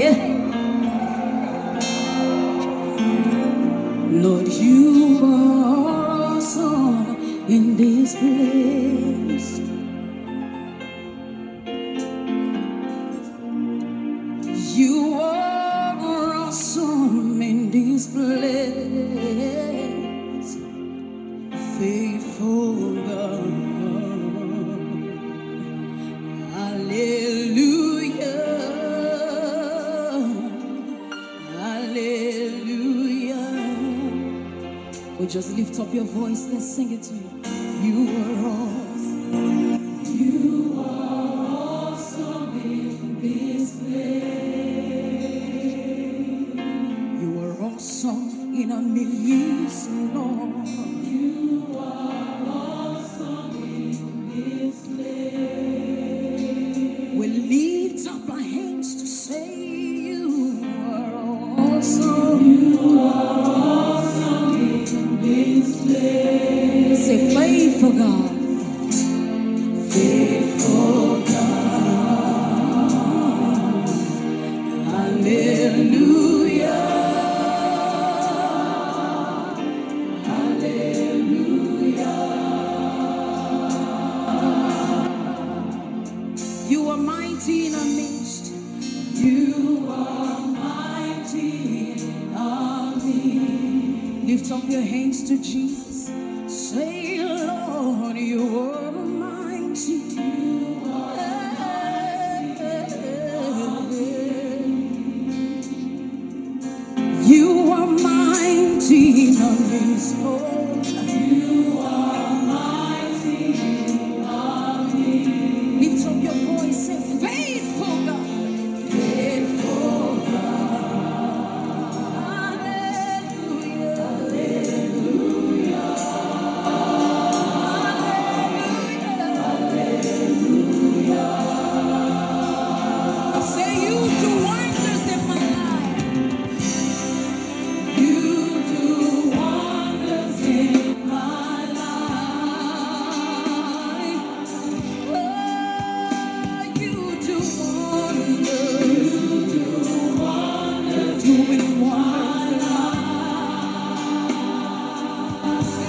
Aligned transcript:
Lord, 0.00 0.16
you 4.48 5.20
are 5.22 6.38
awesome 6.38 7.18
in 7.46 7.76
this 7.76 8.16
place. 8.16 8.69
Just 35.30 35.52
lift 35.56 35.78
up 35.78 35.94
your 35.94 36.04
voice. 36.04 36.48
Let's 36.50 36.74
sing 36.74 36.92
it 36.92 37.04
to 37.04 37.14
you. 37.14 37.30
You 37.82 38.08
are 38.18 38.48
awesome. 38.50 38.69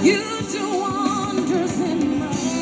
You 0.02 0.42
do 0.50 0.80
wonders 0.80 1.80
in 1.80 2.18
my 2.18 2.26
life. 2.26 2.61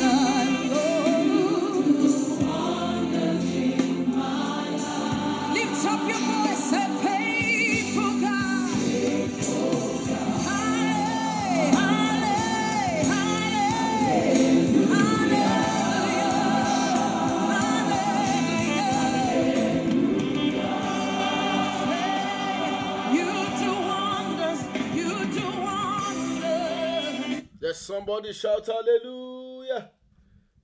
Somebody 28.21 28.35
shout 28.35 28.67
hallelujah. 28.67 29.91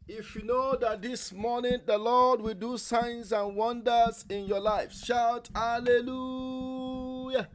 If 0.07 0.37
you 0.37 0.43
know 0.45 0.77
that 0.77 1.01
this 1.01 1.33
morning 1.33 1.79
the 1.87 1.97
Lord 1.97 2.43
will 2.43 2.55
do 2.55 2.77
signs 2.77 3.33
and 3.33 3.57
wonders 3.57 4.27
in 4.29 4.45
your 4.47 4.61
life, 4.61 4.93
shout 4.93 5.49
hallelujah. 5.55 7.49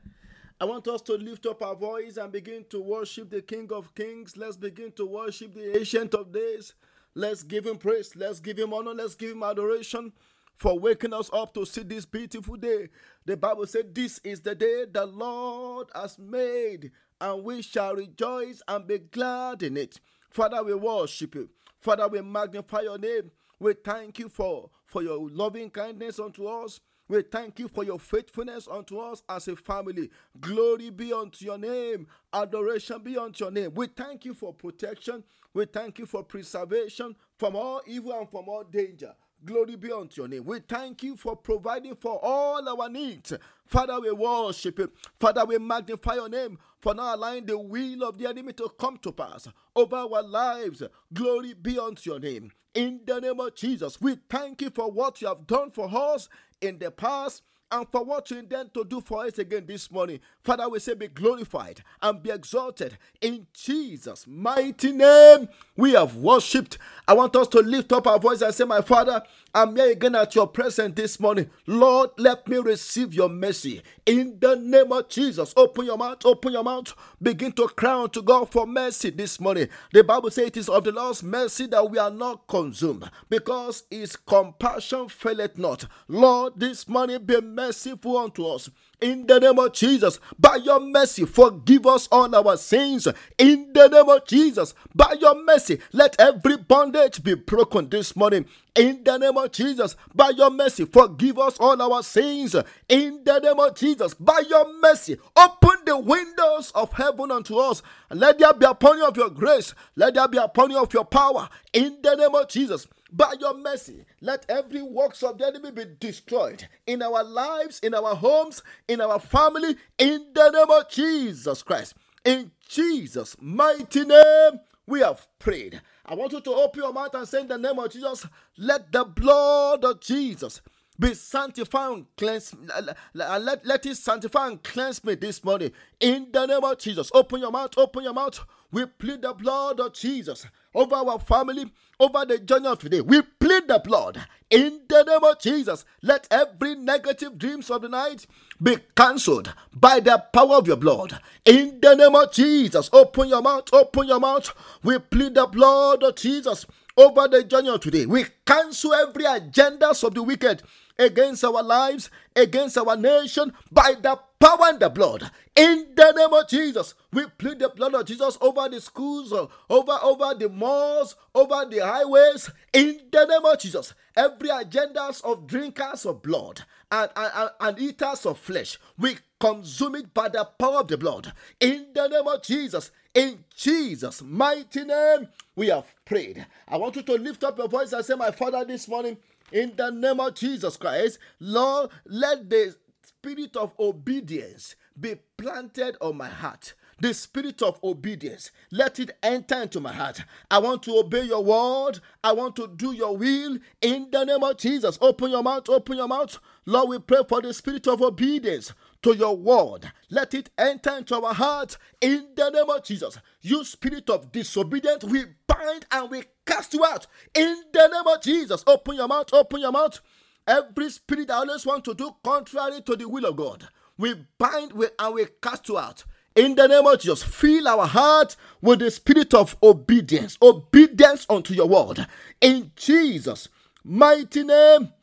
I 0.59 0.65
want 0.65 0.87
us 0.87 1.01
to 1.03 1.13
lift 1.13 1.45
up 1.45 1.61
our 1.61 1.75
voice 1.75 2.17
and 2.17 2.31
begin 2.31 2.65
to 2.69 2.81
worship 2.81 3.29
the 3.29 3.43
King 3.43 3.67
of 3.71 3.93
Kings. 3.93 4.35
Let's 4.35 4.57
begin 4.57 4.91
to 4.93 5.05
worship 5.05 5.53
the 5.53 5.77
Ancient 5.77 6.15
of 6.15 6.31
Days. 6.31 6.73
Let's 7.13 7.43
give 7.43 7.65
him 7.65 7.77
praise. 7.77 8.15
Let's 8.15 8.39
give 8.39 8.57
him 8.57 8.73
honor. 8.73 8.93
Let's 8.93 9.15
give 9.15 9.31
him 9.31 9.43
adoration 9.43 10.13
for 10.55 10.79
waking 10.79 11.13
us 11.13 11.29
up 11.33 11.53
to 11.53 11.65
see 11.65 11.83
this 11.83 12.05
beautiful 12.05 12.55
day. 12.55 12.89
The 13.25 13.37
Bible 13.37 13.67
said, 13.67 13.93
This 13.93 14.19
is 14.23 14.41
the 14.41 14.55
day 14.55 14.85
the 14.91 15.05
Lord 15.05 15.89
has 15.93 16.17
made, 16.17 16.91
and 17.21 17.43
we 17.43 17.61
shall 17.61 17.95
rejoice 17.95 18.61
and 18.67 18.87
be 18.87 18.97
glad 18.97 19.63
in 19.63 19.77
it. 19.77 20.01
Father, 20.31 20.63
we 20.63 20.73
worship 20.73 21.35
you. 21.35 21.49
Father, 21.79 22.07
we 22.07 22.21
magnify 22.21 22.81
your 22.81 22.97
name. 22.97 23.31
We 23.59 23.73
thank 23.73 24.19
you 24.19 24.27
for, 24.27 24.71
for 24.85 25.03
your 25.03 25.29
loving 25.29 25.69
kindness 25.69 26.19
unto 26.19 26.47
us. 26.47 26.79
We 27.07 27.21
thank 27.23 27.59
you 27.59 27.67
for 27.67 27.83
your 27.83 27.99
faithfulness 27.99 28.67
unto 28.71 28.97
us 28.97 29.21
as 29.29 29.47
a 29.49 29.55
family. 29.55 30.09
Glory 30.39 30.89
be 30.89 31.11
unto 31.11 31.45
your 31.45 31.57
name. 31.57 32.07
Adoration 32.33 33.03
be 33.03 33.17
unto 33.17 33.43
your 33.43 33.51
name. 33.51 33.73
We 33.75 33.87
thank 33.87 34.25
you 34.25 34.33
for 34.33 34.53
protection. 34.53 35.23
We 35.53 35.65
thank 35.65 35.99
you 35.99 36.05
for 36.05 36.23
preservation 36.23 37.15
from 37.37 37.55
all 37.55 37.81
evil 37.85 38.13
and 38.13 38.29
from 38.29 38.47
all 38.47 38.63
danger. 38.63 39.13
Glory 39.43 39.75
be 39.75 39.91
unto 39.91 40.21
your 40.21 40.27
name. 40.27 40.45
We 40.45 40.59
thank 40.59 41.01
you 41.01 41.15
for 41.15 41.35
providing 41.35 41.95
for 41.95 42.19
all 42.21 42.67
our 42.69 42.89
needs. 42.89 43.33
Father, 43.65 43.99
we 43.99 44.11
worship 44.11 44.77
you. 44.77 44.91
Father, 45.19 45.43
we 45.45 45.57
magnify 45.57 46.15
your 46.15 46.29
name 46.29 46.59
for 46.79 46.93
not 46.93 47.15
allowing 47.15 47.45
the 47.45 47.57
will 47.57 48.03
of 48.03 48.17
the 48.19 48.27
enemy 48.27 48.53
to 48.53 48.69
come 48.79 48.97
to 48.97 49.11
pass 49.11 49.47
over 49.75 49.95
our 49.95 50.21
lives. 50.21 50.83
Glory 51.11 51.53
be 51.55 51.79
unto 51.79 52.11
your 52.11 52.19
name. 52.19 52.51
In 52.75 53.01
the 53.05 53.19
name 53.19 53.39
of 53.39 53.55
Jesus, 53.55 53.99
we 53.99 54.17
thank 54.29 54.61
you 54.61 54.69
for 54.69 54.91
what 54.91 55.21
you 55.21 55.27
have 55.27 55.47
done 55.47 55.71
for 55.71 55.89
us 55.91 56.29
in 56.61 56.77
the 56.77 56.91
past 56.91 57.41
and 57.71 57.87
for 57.89 58.03
what 58.03 58.29
you 58.29 58.37
intend 58.39 58.73
to 58.73 58.83
do 58.83 58.99
for 58.99 59.25
us 59.25 59.39
again 59.39 59.65
this 59.65 59.89
morning. 59.89 60.19
Father, 60.43 60.67
we 60.67 60.79
say 60.79 60.93
be 60.93 61.07
glorified 61.07 61.81
and 62.01 62.21
be 62.21 62.29
exalted 62.29 62.97
in 63.21 63.47
Jesus' 63.53 64.27
mighty 64.27 64.91
name. 64.91 65.47
We 65.77 65.93
have 65.93 66.15
worshipped. 66.17 66.77
I 67.07 67.13
want 67.13 67.35
us 67.35 67.47
to 67.49 67.59
lift 67.59 67.93
up 67.93 68.07
our 68.07 68.19
voice 68.19 68.41
and 68.41 68.53
say, 68.53 68.65
My 68.65 68.81
Father, 68.81 69.23
I'm 69.53 69.75
here 69.75 69.91
again 69.91 70.15
at 70.15 70.33
your 70.33 70.47
presence 70.47 70.95
this 70.95 71.19
morning. 71.19 71.49
Lord, 71.67 72.11
let 72.17 72.47
me 72.47 72.57
receive 72.57 73.13
your 73.13 73.27
mercy 73.27 73.81
in 74.05 74.37
the 74.39 74.55
name 74.55 74.93
of 74.93 75.09
Jesus. 75.09 75.53
Open 75.57 75.85
your 75.85 75.97
mouth, 75.97 76.25
open 76.25 76.53
your 76.53 76.63
mouth. 76.63 76.93
Begin 77.21 77.51
to 77.53 77.67
cry 77.67 78.03
unto 78.03 78.21
God 78.21 78.49
for 78.49 78.65
mercy 78.65 79.09
this 79.09 79.41
morning. 79.41 79.67
The 79.91 80.05
Bible 80.05 80.31
says 80.31 80.47
it 80.47 80.57
is 80.57 80.69
of 80.69 80.85
the 80.85 80.93
Lord's 80.93 81.21
mercy 81.21 81.65
that 81.67 81.91
we 81.91 81.97
are 81.97 82.09
not 82.09 82.47
consumed 82.47 83.11
because 83.29 83.83
his 83.89 84.15
compassion 84.15 85.09
faileth 85.09 85.57
not. 85.57 85.85
Lord, 86.07 86.53
this 86.55 86.87
morning 86.87 87.21
be 87.25 87.41
merciful 87.41 88.19
unto 88.19 88.45
us. 88.47 88.69
In 89.01 89.25
the 89.25 89.39
name 89.39 89.57
of 89.57 89.73
Jesus, 89.73 90.19
by 90.37 90.57
your 90.57 90.79
mercy, 90.79 91.25
forgive 91.25 91.87
us 91.87 92.07
all 92.11 92.33
our 92.35 92.55
sins. 92.55 93.07
In 93.35 93.73
the 93.73 93.87
name 93.87 94.07
of 94.07 94.27
Jesus, 94.27 94.75
by 94.93 95.15
your 95.19 95.43
mercy, 95.43 95.79
let 95.91 96.15
every 96.19 96.57
bondage 96.57 97.23
be 97.23 97.33
broken 97.33 97.89
this 97.89 98.15
morning. 98.15 98.45
In 98.75 99.03
the 99.03 99.17
name 99.17 99.37
of 99.37 99.51
Jesus, 99.51 99.95
by 100.13 100.29
your 100.29 100.51
mercy, 100.51 100.85
forgive 100.85 101.39
us 101.39 101.57
all 101.59 101.81
our 101.81 102.03
sins. 102.03 102.55
In 102.87 103.23
the 103.23 103.39
name 103.39 103.59
of 103.59 103.75
Jesus, 103.75 104.13
by 104.13 104.43
your 104.47 104.71
mercy, 104.79 105.17
open 105.35 105.77
the 105.83 105.97
windows 105.97 106.71
of 106.75 106.93
heaven 106.93 107.31
unto 107.31 107.57
us. 107.57 107.81
Let 108.11 108.37
there 108.37 108.53
be 108.53 108.67
upon 108.67 108.99
you 108.99 109.07
of 109.07 109.17
your 109.17 109.31
grace. 109.31 109.73
Let 109.95 110.13
there 110.13 110.27
be 110.27 110.37
upon 110.37 110.69
you 110.69 110.79
of 110.79 110.93
your 110.93 111.05
power. 111.05 111.49
In 111.73 111.97
the 112.03 112.15
name 112.15 112.35
of 112.35 112.47
Jesus. 112.49 112.87
By 113.11 113.33
your 113.39 113.57
mercy, 113.57 114.05
let 114.21 114.45
every 114.47 114.81
works 114.81 115.21
of 115.21 115.37
the 115.37 115.47
enemy 115.47 115.71
be 115.71 115.85
destroyed 115.99 116.67
in 116.87 117.01
our 117.01 117.23
lives, 117.23 117.79
in 117.79 117.93
our 117.93 118.15
homes, 118.15 118.63
in 118.87 119.01
our 119.01 119.19
family, 119.19 119.75
in 119.97 120.27
the 120.33 120.49
name 120.49 120.69
of 120.69 120.89
Jesus 120.89 121.61
Christ. 121.61 121.95
In 122.23 122.51
Jesus' 122.69 123.35
mighty 123.41 124.05
name, 124.05 124.59
we 124.87 125.01
have 125.01 125.27
prayed. 125.39 125.81
I 126.05 126.15
want 126.15 126.31
you 126.31 126.41
to 126.41 126.51
open 126.53 126.83
your 126.83 126.93
mouth 126.93 127.13
and 127.13 127.27
say, 127.27 127.41
In 127.41 127.47
the 127.47 127.57
name 127.57 127.79
of 127.79 127.91
Jesus, 127.91 128.25
let 128.57 128.91
the 128.91 129.03
blood 129.03 129.83
of 129.83 129.99
Jesus 129.99 130.61
be 131.01 131.13
sanctified 131.15 131.91
and 131.91 132.05
cleanse 132.15 132.53
uh, 132.75 132.93
let, 133.15 133.65
let 133.65 133.85
it 133.87 133.97
sanctify 133.97 134.47
and 134.47 134.61
cleanse 134.63 135.03
me 135.03 135.15
this 135.15 135.43
morning 135.43 135.71
in 135.99 136.27
the 136.31 136.45
name 136.45 136.63
of 136.63 136.77
jesus 136.77 137.09
open 137.15 137.39
your 137.41 137.49
mouth 137.49 137.75
open 137.77 138.03
your 138.03 138.13
mouth 138.13 138.39
we 138.71 138.85
plead 138.85 139.19
the 139.23 139.33
blood 139.33 139.79
of 139.79 139.93
jesus 139.93 140.45
over 140.75 140.93
our 140.95 141.17
family 141.17 141.65
over 142.01 142.25
the 142.25 142.39
journey 142.39 142.67
of 142.67 142.79
today. 142.79 142.99
We 142.99 143.21
plead 143.21 143.67
the 143.67 143.79
blood 143.79 144.19
in 144.49 144.81
the 144.89 145.03
name 145.03 145.23
of 145.23 145.39
Jesus. 145.39 145.85
Let 146.01 146.27
every 146.31 146.75
negative 146.75 147.37
dreams 147.37 147.69
of 147.69 147.83
the 147.83 147.89
night 147.89 148.25
be 148.61 148.77
cancelled 148.97 149.53
by 149.71 149.99
the 149.99 150.17
power 150.33 150.55
of 150.55 150.67
your 150.67 150.77
blood. 150.77 151.19
In 151.45 151.79
the 151.79 151.95
name 151.95 152.15
of 152.15 152.33
Jesus, 152.33 152.89
open 152.91 153.29
your 153.29 153.43
mouth, 153.43 153.69
open 153.71 154.07
your 154.07 154.19
mouth. 154.19 154.51
We 154.83 154.97
plead 154.97 155.35
the 155.35 155.45
blood 155.45 156.01
of 156.01 156.15
Jesus 156.15 156.65
over 156.97 157.27
the 157.27 157.43
journey 157.43 157.69
of 157.69 157.81
today. 157.81 158.07
We 158.07 158.25
cancel 158.47 158.95
every 158.95 159.25
agendas 159.25 160.03
of 160.03 160.15
the 160.15 160.23
wicked 160.23 160.63
against 160.97 161.43
our 161.43 161.63
lives, 161.63 162.09
against 162.35 162.77
our 162.77 162.95
nation, 162.95 163.53
by 163.71 163.93
the 164.01 164.19
power 164.39 164.65
and 164.69 164.79
the 164.79 164.89
blood. 164.89 165.29
In 165.55 165.87
the 165.95 166.11
name 166.13 166.33
of 166.33 166.47
Jesus, 166.47 166.93
we 167.13 167.25
plead 167.37 167.59
the 167.59 167.69
blood 167.69 167.93
of 167.93 168.05
Jesus 168.05 168.37
over 168.41 168.67
the 168.69 168.81
schools, 168.81 169.31
over, 169.33 169.97
over 170.01 170.33
the 170.33 170.49
malls, 170.49 171.15
over 171.35 171.65
the 171.69 171.79
highways. 171.79 172.49
In 172.73 172.99
the 173.11 173.25
name 173.25 173.45
of 173.45 173.59
Jesus, 173.59 173.93
every 174.15 174.49
agendas 174.49 175.23
of 175.23 175.47
drinkers 175.47 176.05
of 176.05 176.21
blood 176.21 176.63
and, 176.91 177.09
and, 177.15 177.49
and 177.59 177.79
eaters 177.79 178.25
of 178.25 178.39
flesh, 178.39 178.77
we 178.97 179.17
consume 179.39 179.95
it 179.95 180.13
by 180.13 180.29
the 180.29 180.43
power 180.57 180.79
of 180.79 180.87
the 180.87 180.97
blood. 180.97 181.31
In 181.59 181.87
the 181.93 182.07
name 182.07 182.27
of 182.27 182.41
Jesus, 182.43 182.91
in 183.13 183.43
Jesus' 183.55 184.21
mighty 184.21 184.85
name, 184.85 185.27
we 185.55 185.67
have 185.67 185.93
prayed. 186.05 186.45
I 186.67 186.77
want 186.77 186.95
you 186.95 187.01
to 187.03 187.13
lift 187.13 187.43
up 187.43 187.57
your 187.57 187.67
voice 187.67 187.91
and 187.91 188.05
say, 188.05 188.15
My 188.15 188.31
Father, 188.31 188.63
this 188.63 188.87
morning, 188.87 189.17
in 189.51 189.73
the 189.75 189.91
name 189.91 190.19
of 190.19 190.35
Jesus 190.35 190.77
Christ, 190.77 191.19
Lord, 191.39 191.89
let 192.05 192.49
the 192.49 192.75
spirit 193.03 193.55
of 193.55 193.73
obedience 193.79 194.75
be 194.99 195.15
planted 195.37 195.97
on 196.01 196.17
my 196.17 196.29
heart 196.29 196.73
the 197.01 197.13
spirit 197.13 197.61
of 197.61 197.79
obedience. 197.83 198.51
Let 198.71 198.99
it 198.99 199.11
enter 199.23 199.63
into 199.63 199.79
my 199.79 199.91
heart. 199.91 200.23
I 200.49 200.59
want 200.59 200.83
to 200.83 200.97
obey 200.97 201.23
your 201.23 201.43
word. 201.43 201.99
I 202.23 202.31
want 202.31 202.55
to 202.57 202.67
do 202.67 202.93
your 202.93 203.17
will 203.17 203.57
in 203.81 204.07
the 204.11 204.23
name 204.23 204.43
of 204.43 204.57
Jesus. 204.57 204.97
Open 205.01 205.31
your 205.31 205.43
mouth, 205.43 205.67
open 205.69 205.97
your 205.97 206.07
mouth. 206.07 206.39
Lord, 206.65 206.89
we 206.89 206.99
pray 206.99 207.21
for 207.27 207.41
the 207.41 207.53
spirit 207.53 207.87
of 207.87 208.01
obedience 208.01 208.73
to 209.01 209.15
your 209.15 209.35
word. 209.35 209.91
Let 210.11 210.35
it 210.35 210.51
enter 210.57 210.97
into 210.97 211.15
our 211.15 211.33
heart 211.33 211.77
in 211.99 212.27
the 212.35 212.49
name 212.51 212.69
of 212.69 212.83
Jesus. 212.83 213.17
You 213.41 213.63
spirit 213.63 214.09
of 214.09 214.31
disobedience, 214.31 215.03
we 215.03 215.25
bind 215.61 215.85
and 215.91 216.09
we 216.09 216.23
cast 216.45 216.73
you 216.73 216.83
out 216.85 217.07
in 217.33 217.63
the 217.71 217.87
name 217.87 218.07
of 218.07 218.21
Jesus. 218.21 218.63
Open 218.67 218.95
your 218.95 219.07
mouth, 219.07 219.33
open 219.33 219.61
your 219.61 219.71
mouth. 219.71 219.99
Every 220.47 220.89
spirit 220.89 221.27
that 221.27 221.35
always 221.35 221.65
want 221.65 221.85
to 221.85 221.93
do 221.93 222.15
contrary 222.23 222.81
to 222.81 222.95
the 222.95 223.07
will 223.07 223.25
of 223.25 223.35
God, 223.35 223.67
we 223.97 224.15
bind 224.37 224.73
and 224.99 225.13
we 225.13 225.25
cast 225.41 225.69
you 225.69 225.77
out. 225.77 226.03
In 226.35 226.55
the 226.55 226.67
name 226.67 226.87
of 226.87 226.99
Jesus, 226.99 227.21
fill 227.23 227.67
our 227.67 227.85
heart 227.85 228.35
with 228.61 228.79
the 228.79 228.89
spirit 228.89 229.33
of 229.33 229.55
obedience, 229.61 230.37
obedience 230.41 231.25
unto 231.29 231.53
your 231.53 231.67
word. 231.67 232.07
In 232.39 232.71
Jesus' 232.75 233.49
mighty 233.83 234.43
name, 234.43 234.93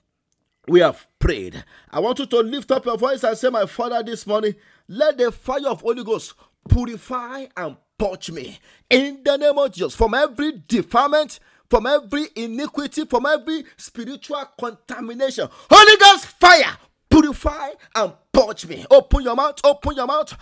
we 0.66 0.81
have 0.81 1.06
prayed. 1.19 1.62
I 1.90 2.00
want 2.00 2.19
you 2.19 2.26
to 2.26 2.40
lift 2.40 2.70
up 2.70 2.87
your 2.87 2.96
voice 2.96 3.25
and 3.25 3.37
say, 3.37 3.50
My 3.50 3.66
Father, 3.66 4.02
this 4.02 4.26
morning, 4.26 4.54
let 4.88 5.19
the 5.19 5.31
fire 5.31 5.69
of 5.69 5.82
Holy 5.82 6.02
Ghost 6.02 6.34
purify 6.69 7.46
and 7.56 7.76
purge 7.98 8.30
me. 8.30 8.58
In 8.88 9.20
the 9.24 9.36
name 9.36 9.58
of 9.58 9.72
Jesus, 9.72 9.94
from 9.94 10.14
every 10.14 10.62
defilement, 10.66 11.40
from 11.68 11.86
every 11.86 12.28
iniquity, 12.36 13.04
from 13.04 13.26
every 13.26 13.64
spiritual 13.76 14.44
contamination. 14.58 15.48
Holy 15.70 15.96
Ghost 15.98 16.26
fire, 16.26 16.76
purify 17.10 17.70
and 17.94 18.12
purge 18.32 18.66
me. 18.66 18.84
Open 18.90 19.22
your 19.22 19.34
mouth, 19.36 19.60
open 19.64 19.96
your 19.96 20.06
mouth. 20.06 20.34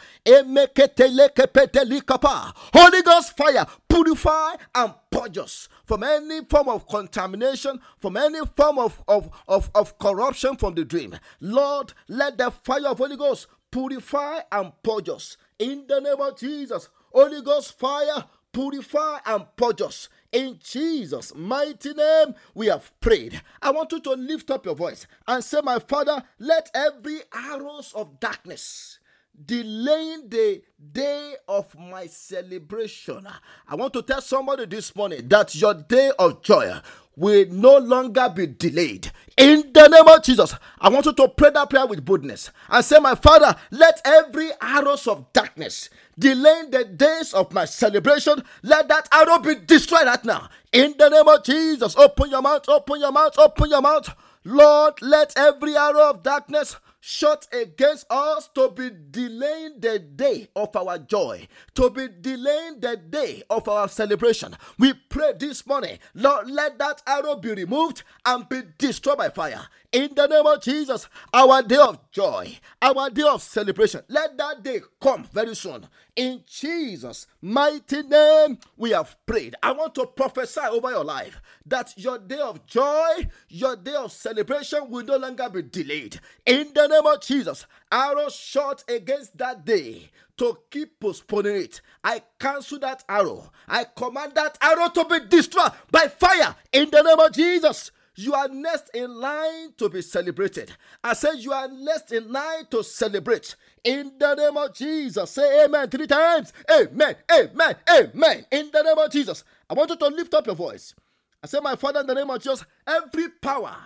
Holy 2.75 3.03
Ghost 3.03 3.37
fire, 3.37 3.67
purify 3.89 4.55
and 4.75 4.95
purge 5.11 5.39
us 5.39 5.69
from 5.85 6.03
any 6.03 6.45
form 6.45 6.69
of 6.69 6.87
contamination, 6.87 7.81
from 8.01 8.17
any 8.17 8.41
form 8.57 8.79
of, 8.79 9.03
of, 9.09 9.31
of, 9.49 9.71
of 9.75 9.99
corruption 9.99 10.57
from 10.57 10.75
the 10.75 10.85
dream. 10.85 11.17
Lord, 11.41 11.93
let 12.09 12.39
the 12.39 12.51
fire 12.51 12.87
of 12.89 12.99
Holy 12.99 13.17
Ghost 13.17 13.47
purify 13.71 14.41
and 14.53 14.73
purge 14.83 15.09
us. 15.09 15.37
In 15.59 15.85
the 15.87 16.01
name 16.01 16.21
of 16.21 16.39
Jesus, 16.39 16.89
Holy 17.13 17.41
Ghost 17.43 17.79
fire, 17.79 18.25
purify 18.53 19.19
and 19.27 19.45
purge 19.57 19.83
us. 19.83 20.09
In 20.33 20.59
Jesus' 20.63 21.35
mighty 21.35 21.95
name, 21.95 22.35
we 22.55 22.67
have 22.67 22.93
prayed. 23.01 23.41
I 23.63 23.71
want 23.71 23.93
you 23.93 24.01
to 24.01 24.11
lift 24.13 24.51
up 24.51 24.67
your 24.67 24.75
voice 24.75 25.07
and 25.27 25.43
say, 25.43 25.61
My 25.63 25.79
Father, 25.79 26.23
let 26.39 26.71
every 26.75 27.21
arrows 27.33 27.93
of 27.95 28.21
darkness 28.21 28.99
delaying 29.45 30.29
the 30.29 30.63
day 30.93 31.35
of 31.49 31.75
my 31.79 32.07
celebration. 32.07 33.27
I 33.69 33.75
want 33.75 33.93
to 33.95 34.03
tell 34.03 34.21
somebody 34.23 34.67
this 34.67 34.95
morning 34.97 35.29
that 35.29 35.55
your 35.55 35.75
day 35.75 36.11
of 36.19 36.43
joy 36.43 36.73
will 37.17 37.47
no 37.51 37.79
longer 37.79 38.29
be 38.35 38.47
delayed. 38.47 39.11
In 39.37 39.73
the 39.73 39.89
name 39.89 40.09
of 40.09 40.23
Jesus, 40.23 40.55
I 40.79 40.89
want 40.89 41.07
you 41.07 41.13
to 41.13 41.29
pray 41.29 41.51
that 41.51 41.69
prayer 41.69 41.87
with 41.87 42.05
boldness 42.05 42.51
and 42.71 42.85
say, 42.85 42.99
My 42.99 43.15
Father, 43.15 43.55
let 43.71 44.01
every 44.05 44.51
arrows 44.61 45.07
of 45.07 45.33
darkness 45.33 45.91
delaying 46.19 46.71
the 46.71 46.85
days 46.85 47.35
of 47.35 47.53
my 47.53 47.65
celebration, 47.65 48.43
let 48.63 48.89
that 48.89 49.09
arrow 49.13 49.39
be 49.39 49.55
destroyed 49.57 50.07
right 50.07 50.25
now. 50.25 50.49
In 50.73 50.95
the 50.99 51.09
name 51.09 51.29
of 51.29 51.45
Jesus, 51.45 51.97
open 51.97 52.31
your 52.31 52.43
mouth, 52.43 52.69
open 52.69 53.01
your 53.01 53.13
mouth, 53.13 53.39
open 53.39 53.71
your 53.71 53.83
mouth. 53.83 54.15
Lord, 54.45 54.95
let 55.03 55.37
every 55.37 55.77
arrow 55.77 56.11
of 56.11 56.23
darkness 56.23 56.77
shot 57.07 57.47
against 57.53 58.05
us 58.11 58.49
to 58.49 58.69
be 58.69 58.91
delaying 59.13 59.79
the 59.79 59.97
day 59.97 60.49
of 60.57 60.75
our 60.75 60.99
joy, 60.99 61.47
to 61.73 61.89
be 61.89 62.09
delaying 62.21 62.81
the 62.81 62.97
day 62.97 63.45
of 63.49 63.69
our 63.69 63.89
celebration. 63.89 64.57
We 64.77 64.93
pray 64.93 65.35
this 65.39 65.65
morning, 65.69 66.01
Lord, 66.15 66.51
let 66.51 66.79
that 66.79 67.03
arrow 67.07 67.37
be 67.37 67.55
removed 67.55 68.03
and 68.25 68.49
be 68.49 68.63
destroyed 68.77 69.19
by 69.19 69.29
fire. 69.29 69.69
In 69.97 70.11
the 70.15 70.27
name 70.27 70.45
of 70.45 70.61
Jesus, 70.61 71.09
our 71.33 71.63
day 71.63 71.79
of 71.79 72.11
joy, 72.11 72.59
our 72.83 73.09
day 73.09 73.23
of 73.23 73.41
celebration, 73.41 74.03
let 74.09 74.37
that 74.37 74.63
day 74.63 74.83
come 75.01 75.25
very 75.33 75.57
soon. 75.57 75.89
In 76.15 76.43
Jesus' 76.47 77.27
mighty 77.41 78.03
name, 78.03 78.59
we 78.77 78.91
have 78.91 79.17
prayed. 79.25 79.57
I 79.63 79.73
want 79.73 79.95
to 79.95 80.05
prophesy 80.05 80.61
over 80.61 80.91
your 80.91 81.03
life 81.03 81.41
that 81.65 81.95
your 81.97 82.19
day 82.19 82.41
of 82.41 82.67
joy, 82.67 83.27
your 83.49 83.75
day 83.75 83.95
of 83.95 84.13
celebration 84.13 84.91
will 84.91 85.03
no 85.03 85.17
longer 85.17 85.49
be 85.49 85.63
delayed. 85.63 86.21
In 86.45 86.73
the 86.75 86.89
name 86.89 87.07
of 87.07 87.23
Jesus, 87.23 87.65
arrow 87.91 88.29
shot 88.29 88.85
against 88.91 89.39
that 89.39 89.65
day 89.65 90.11
to 90.37 90.59
keep 90.71 91.01
postponing 91.01 91.57
it. 91.57 91.81
I 92.05 92.21
cancel 92.39 92.81
that 92.81 93.03
arrow. 93.09 93.51
I 93.67 93.85
command 93.85 94.35
that 94.35 94.59
arrow 94.61 94.91
to 94.91 95.07
be 95.07 95.27
destroyed 95.27 95.73
by 95.91 96.09
fire 96.09 96.55
in 96.71 96.91
the 96.91 97.01
name 97.01 97.19
of 97.19 97.33
Jesus. 97.33 97.93
You 98.17 98.33
are 98.35 98.49
next 98.49 98.91
in 98.95 99.15
line 99.15 99.75
to 99.77 99.91
be 99.91 100.01
celebrated. 100.01 100.73
I 101.05 101.13
said 101.13 101.35
you 101.35 101.53
are 101.53 101.69
next 101.69 102.13
in 102.13 102.33
line 102.33 102.67
to 102.71 102.83
celebrate. 102.83 103.55
In 103.85 104.13
the 104.19 104.35
name 104.35 104.57
of 104.57 104.75
Jesus. 104.75 105.31
Say 105.31 105.65
amen 105.65 105.91
three 105.91 106.07
times. 106.07 106.53
Amen. 106.71 107.15
Amen. 107.31 107.77
Amen. 107.91 108.47
In 108.51 108.71
the 108.73 108.83
name 108.83 108.99
of 108.99 109.11
Jesus. 109.13 109.45
I 109.69 109.75
want 109.75 109.91
you 109.91 109.97
to 109.97 110.07
lift 110.09 110.33
up 110.33 110.47
your 110.47 110.57
voice. 110.57 110.95
I 111.43 111.47
say, 111.47 111.61
My 111.61 111.77
Father, 111.77 112.01
in 112.01 112.07
the 112.07 112.15
name 112.15 112.31
of 112.31 112.43
Jesus, 112.43 112.65
every 112.87 113.29
power 113.29 113.77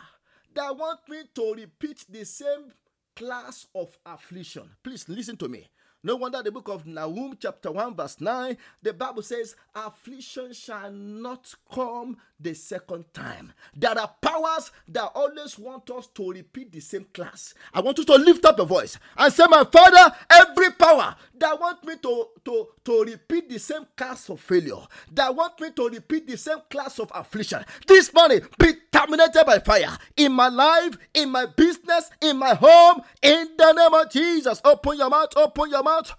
that 0.54 0.76
want 0.76 1.00
me 1.08 1.22
to 1.34 1.54
repeat 1.54 2.04
the 2.08 2.24
same 2.24 2.72
class 3.16 3.66
of 3.74 3.98
affliction, 4.06 4.70
please 4.82 5.08
listen 5.08 5.36
to 5.38 5.48
me. 5.48 5.68
No 6.02 6.16
wonder 6.16 6.42
the 6.42 6.50
book 6.50 6.68
of 6.68 6.86
Nahum, 6.86 7.36
chapter 7.38 7.70
1, 7.70 7.94
verse 7.94 8.20
9, 8.22 8.56
the 8.82 8.94
Bible 8.94 9.20
says, 9.20 9.54
Affliction 9.74 10.54
shall 10.54 10.90
not 10.90 11.54
come 11.70 12.16
the 12.38 12.54
second 12.54 13.04
time. 13.12 13.52
There 13.76 13.98
are 13.98 14.10
powers 14.22 14.72
that 14.88 15.12
always 15.14 15.58
want 15.58 15.90
us 15.90 16.06
to 16.14 16.30
repeat 16.30 16.72
the 16.72 16.80
same 16.80 17.04
class. 17.12 17.52
I 17.74 17.80
want 17.80 17.98
you 17.98 18.04
to 18.06 18.14
lift 18.14 18.46
up 18.46 18.56
your 18.56 18.66
voice 18.66 18.98
and 19.18 19.30
say, 19.30 19.44
My 19.46 19.62
Father, 19.64 20.14
every 20.30 20.70
power 20.72 21.16
that 21.38 21.60
want 21.60 21.84
me 21.84 21.96
to, 22.02 22.28
to, 22.46 22.68
to 22.82 23.02
repeat 23.02 23.50
the 23.50 23.58
same 23.58 23.86
class 23.94 24.30
of 24.30 24.40
failure, 24.40 24.80
that 25.12 25.36
want 25.36 25.60
me 25.60 25.70
to 25.70 25.88
repeat 25.90 26.26
the 26.26 26.38
same 26.38 26.60
class 26.70 26.98
of 26.98 27.12
affliction, 27.14 27.62
this 27.86 28.12
morning 28.14 28.40
be 28.58 28.72
terminated 28.92 29.44
by 29.44 29.58
fire 29.58 29.96
in 30.16 30.32
my 30.32 30.48
life, 30.48 30.96
in 31.14 31.30
my 31.30 31.46
business, 31.46 32.10
in 32.20 32.36
my 32.36 32.54
home, 32.54 33.02
in 33.22 33.48
the 33.56 33.72
name 33.72 33.94
of 33.94 34.10
Jesus. 34.10 34.60
Open 34.64 34.98
your 34.98 35.10
mouth, 35.10 35.36
open 35.36 35.70
your 35.70 35.82
mouth 35.82 36.12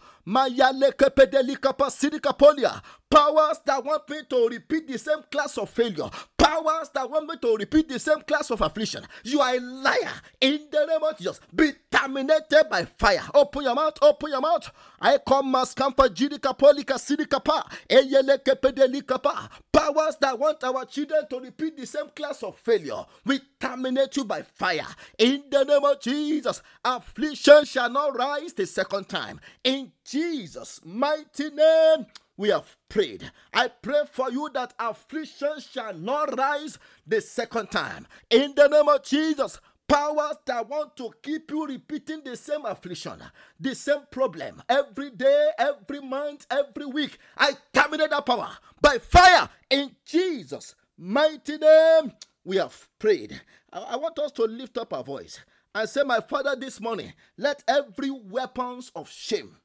out. 2.65 2.81
Powers 3.11 3.59
that 3.65 3.83
want 3.83 4.09
me 4.09 4.21
to 4.29 4.47
repeat 4.47 4.87
the 4.87 4.97
same 4.97 5.21
class 5.29 5.57
of 5.57 5.69
failure. 5.69 6.09
Powers 6.37 6.89
that 6.93 7.09
want 7.09 7.27
me 7.27 7.35
to 7.41 7.57
repeat 7.57 7.89
the 7.89 7.99
same 7.99 8.21
class 8.21 8.49
of 8.51 8.61
affliction. 8.61 9.03
You 9.25 9.41
are 9.41 9.53
a 9.53 9.59
liar. 9.59 10.13
In 10.39 10.61
the 10.71 10.85
name 10.85 11.03
of 11.03 11.17
Jesus, 11.17 11.41
be 11.53 11.73
terminated 11.91 12.69
by 12.69 12.85
fire. 12.85 13.23
Open 13.33 13.63
your 13.63 13.75
mouth. 13.75 13.97
Open 14.01 14.31
your 14.31 14.39
mouth. 14.39 14.71
I 15.01 15.17
come 15.17 15.53
as 15.55 15.73
for 15.73 16.07
jidika 16.07 16.57
polika 16.57 16.97
sidikapa. 16.97 17.69
Eyeleke 17.89 18.55
pedelikapa. 18.55 19.49
Powers 19.73 20.15
that 20.21 20.39
want 20.39 20.63
our 20.63 20.85
children 20.85 21.27
to 21.29 21.39
repeat 21.41 21.75
the 21.75 21.85
same 21.85 22.07
class 22.15 22.41
of 22.43 22.57
failure. 22.59 23.03
We 23.25 23.41
terminate 23.59 24.15
you 24.15 24.23
by 24.23 24.43
fire. 24.43 24.87
In 25.17 25.43
the 25.51 25.65
name 25.65 25.83
of 25.83 25.99
Jesus, 25.99 26.61
affliction 26.85 27.65
shall 27.65 27.89
not 27.89 28.15
rise 28.15 28.53
the 28.53 28.65
second 28.65 29.09
time. 29.09 29.41
In 29.65 29.91
Jesus' 30.05 30.79
mighty 30.85 31.49
name 31.49 32.05
we 32.37 32.49
have 32.49 32.75
prayed. 32.89 33.31
I 33.53 33.67
pray 33.67 34.01
for 34.11 34.31
you 34.31 34.49
that 34.53 34.73
affliction 34.79 35.59
shall 35.59 35.93
not 35.93 36.37
rise 36.37 36.79
the 37.05 37.21
second 37.21 37.71
time. 37.71 38.07
In 38.29 38.53
the 38.55 38.67
name 38.67 38.87
of 38.87 39.03
Jesus, 39.03 39.59
powers 39.87 40.37
that 40.45 40.69
want 40.69 40.95
to 40.95 41.11
keep 41.21 41.51
you 41.51 41.67
repeating 41.67 42.21
the 42.23 42.35
same 42.35 42.65
affliction, 42.65 43.21
the 43.59 43.75
same 43.75 44.01
problem 44.09 44.63
every 44.69 45.09
day, 45.09 45.49
every 45.59 45.99
month, 45.99 46.47
every 46.49 46.85
week. 46.85 47.17
I 47.37 47.51
terminate 47.73 48.09
that 48.11 48.25
power 48.25 48.49
by 48.81 48.97
fire 48.99 49.49
in 49.69 49.91
Jesus' 50.05 50.75
mighty 50.97 51.57
name. 51.57 52.13
We 52.43 52.57
have 52.57 52.87
prayed. 52.97 53.39
I, 53.71 53.79
I 53.79 53.95
want 53.97 54.17
us 54.19 54.31
to 54.33 54.43
lift 54.43 54.77
up 54.77 54.93
our 54.93 55.03
voice 55.03 55.39
and 55.75 55.87
say, 55.89 56.03
My 56.03 56.21
Father, 56.21 56.55
this 56.55 56.79
morning, 56.79 57.13
let 57.37 57.63
every 57.67 58.11
weapons 58.11 58.91
of 58.95 59.09
shame, 59.09 59.57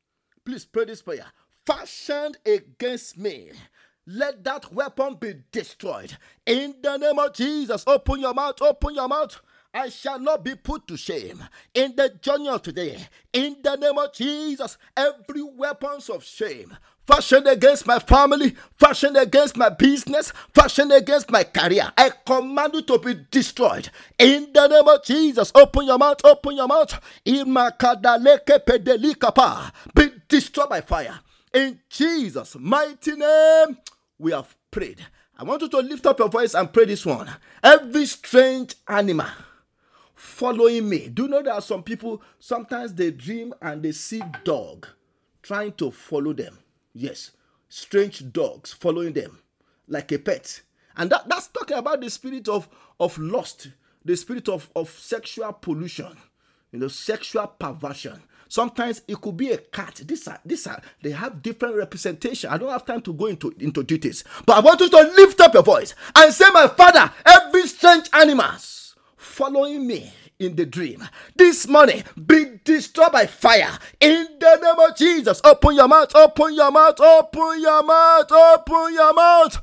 please 0.45 0.65
pray 0.65 0.85
this 0.87 1.03
prayer 1.03 1.27
fashioned 1.67 2.39
against 2.47 3.19
me, 3.19 3.51
let 4.07 4.45
that 4.45 4.73
weapon 4.73 5.17
be 5.17 5.35
destroyed. 5.51 6.17
In 6.47 6.77
the 6.83 6.97
name 6.97 7.19
of 7.19 7.35
Jesus, 7.35 7.85
open 7.87 8.21
your 8.21 8.35
mouth, 8.35 8.63
open 8.63 8.95
your 8.95 9.09
mouth. 9.09 9.41
I 9.75 9.91
shall 9.91 10.19
not 10.19 10.43
be 10.43 10.55
put 10.55 10.87
to 10.89 10.97
shame 10.97 11.45
in 11.75 11.95
the 11.97 12.09
journey 12.23 12.49
of 12.49 12.63
today. 12.63 12.97
In 13.33 13.57
the 13.63 13.77
name 13.77 13.99
of 13.99 14.13
Jesus, 14.15 14.79
every 14.97 15.43
weapons 15.43 16.09
of 16.09 16.25
shame 16.25 16.75
fashioned 17.07 17.47
against 17.47 17.87
my 17.87 17.99
family, 17.99 18.57
fashioned 18.79 19.17
against 19.17 19.57
my 19.57 19.69
business, 19.69 20.33
fashioned 20.55 20.93
against 20.93 21.31
my 21.31 21.45
career. 21.45 21.93
I 21.97 22.11
command 22.25 22.75
you 22.75 22.83
to 22.83 22.99
be 22.99 23.17
destroyed. 23.31 23.91
In 24.19 24.51
the 24.53 24.67
name 24.67 24.89
of 24.89 25.05
Jesus, 25.05 25.53
open 25.55 25.87
your 25.87 25.99
mouth, 25.99 26.25
open 26.25 26.57
your 26.57 26.69
mouth. 26.69 27.01
Be 29.95 30.13
destroyed 30.29 30.69
by 30.69 30.81
fire. 30.81 31.21
In 31.57 31.81
Jesus' 31.89 32.55
mighty 32.61 33.13
name, 33.13 33.79
we 34.19 34.33
have 34.33 34.55
prayed. 34.71 35.07
I 35.39 35.45
want 35.45 35.63
you 35.63 35.71
to 35.71 35.79
lift 35.79 36.05
up 36.05 36.19
your 36.19 36.29
voice 36.29 36.53
and 36.53 36.71
pray 36.71 36.85
this 36.85 37.07
one. 37.07 37.31
Every 37.65 38.05
strange 38.05 38.75
animal 38.87 39.29
following 40.15 40.87
me. 40.87 41.09
Do 41.09 41.23
you 41.23 41.29
know 41.29 41.41
there 41.41 41.55
are 41.55 41.63
some 41.63 41.83
people, 41.83 42.21
sometimes 42.39 42.93
they 42.93 43.11
dream 43.11 43.55
and 43.63 43.83
they 43.83 43.93
see 43.93 44.21
dog 44.45 44.87
trying 45.41 45.73
to 45.73 45.91
follow 45.91 46.35
them. 46.35 46.59
Yes, 46.93 47.31
strange 47.71 48.31
dogs 48.35 48.75
following 48.75 49.15
them 49.15 49.39
like 49.89 50.13
a 50.13 50.19
pet. 50.19 50.61
And 50.95 51.09
that, 51.09 51.27
that's 51.27 51.49
talking 51.49 51.79
about 51.79 52.03
the 52.03 52.11
spirit 52.11 52.49
of, 52.49 52.69
of 53.01 53.17
lust, 53.17 53.69
the 54.05 54.15
spirit 54.15 54.51
of, 54.51 54.69
of 54.77 54.91
sexual 54.91 55.55
pollution, 55.55 56.19
you 56.71 56.81
know, 56.81 56.89
sexual 56.89 57.47
perversion. 57.47 58.23
Sometimes 58.49 59.03
it 59.09 59.21
could 59.21 59.37
be 59.37 59.51
a 59.53 59.59
cat. 59.59 60.01
These 60.05 60.29
are 60.29 60.39
these 60.45 60.67
are 60.67 60.81
they 61.03 61.11
have 61.11 61.43
different 61.43 61.77
representation. 61.77 62.51
I 62.51 62.59
don't 62.59 62.71
have 62.71 62.85
time 62.87 63.03
to 63.03 63.13
go 63.13 63.27
into, 63.27 63.55
into 63.59 63.83
details. 63.83 64.25
But 64.45 64.57
I 64.57 64.61
want 64.61 64.81
you 64.81 64.89
to 64.89 65.03
lift 65.17 65.41
up 65.41 65.55
your 65.55 65.63
voice 65.63 65.95
and 66.15 66.33
say, 66.33 66.47
My 66.53 66.69
father, 66.69 67.13
every 67.25 67.67
strange 67.67 68.09
animals 68.13 68.95
following 69.17 69.87
me 69.87 70.13
in 70.39 70.57
the 70.57 70.67
dream. 70.67 71.03
This 71.35 71.67
morning, 71.67 72.05
be 72.27 72.59
destroyed 72.65 73.13
by 73.13 73.27
fire. 73.27 73.79
In 74.01 74.27
the 74.39 74.57
name 74.63 74.89
of 74.91 74.97
Jesus. 74.97 75.41
Open 75.45 75.75
your 75.75 75.89
mouth, 75.89 76.15
open 76.15 76.55
your 76.55 76.71
mouth, 76.71 77.01
open 77.01 77.61
your 77.61 77.83
mouth, 77.83 78.31
open 78.31 78.95
your 78.95 79.15
mouth. 79.15 79.61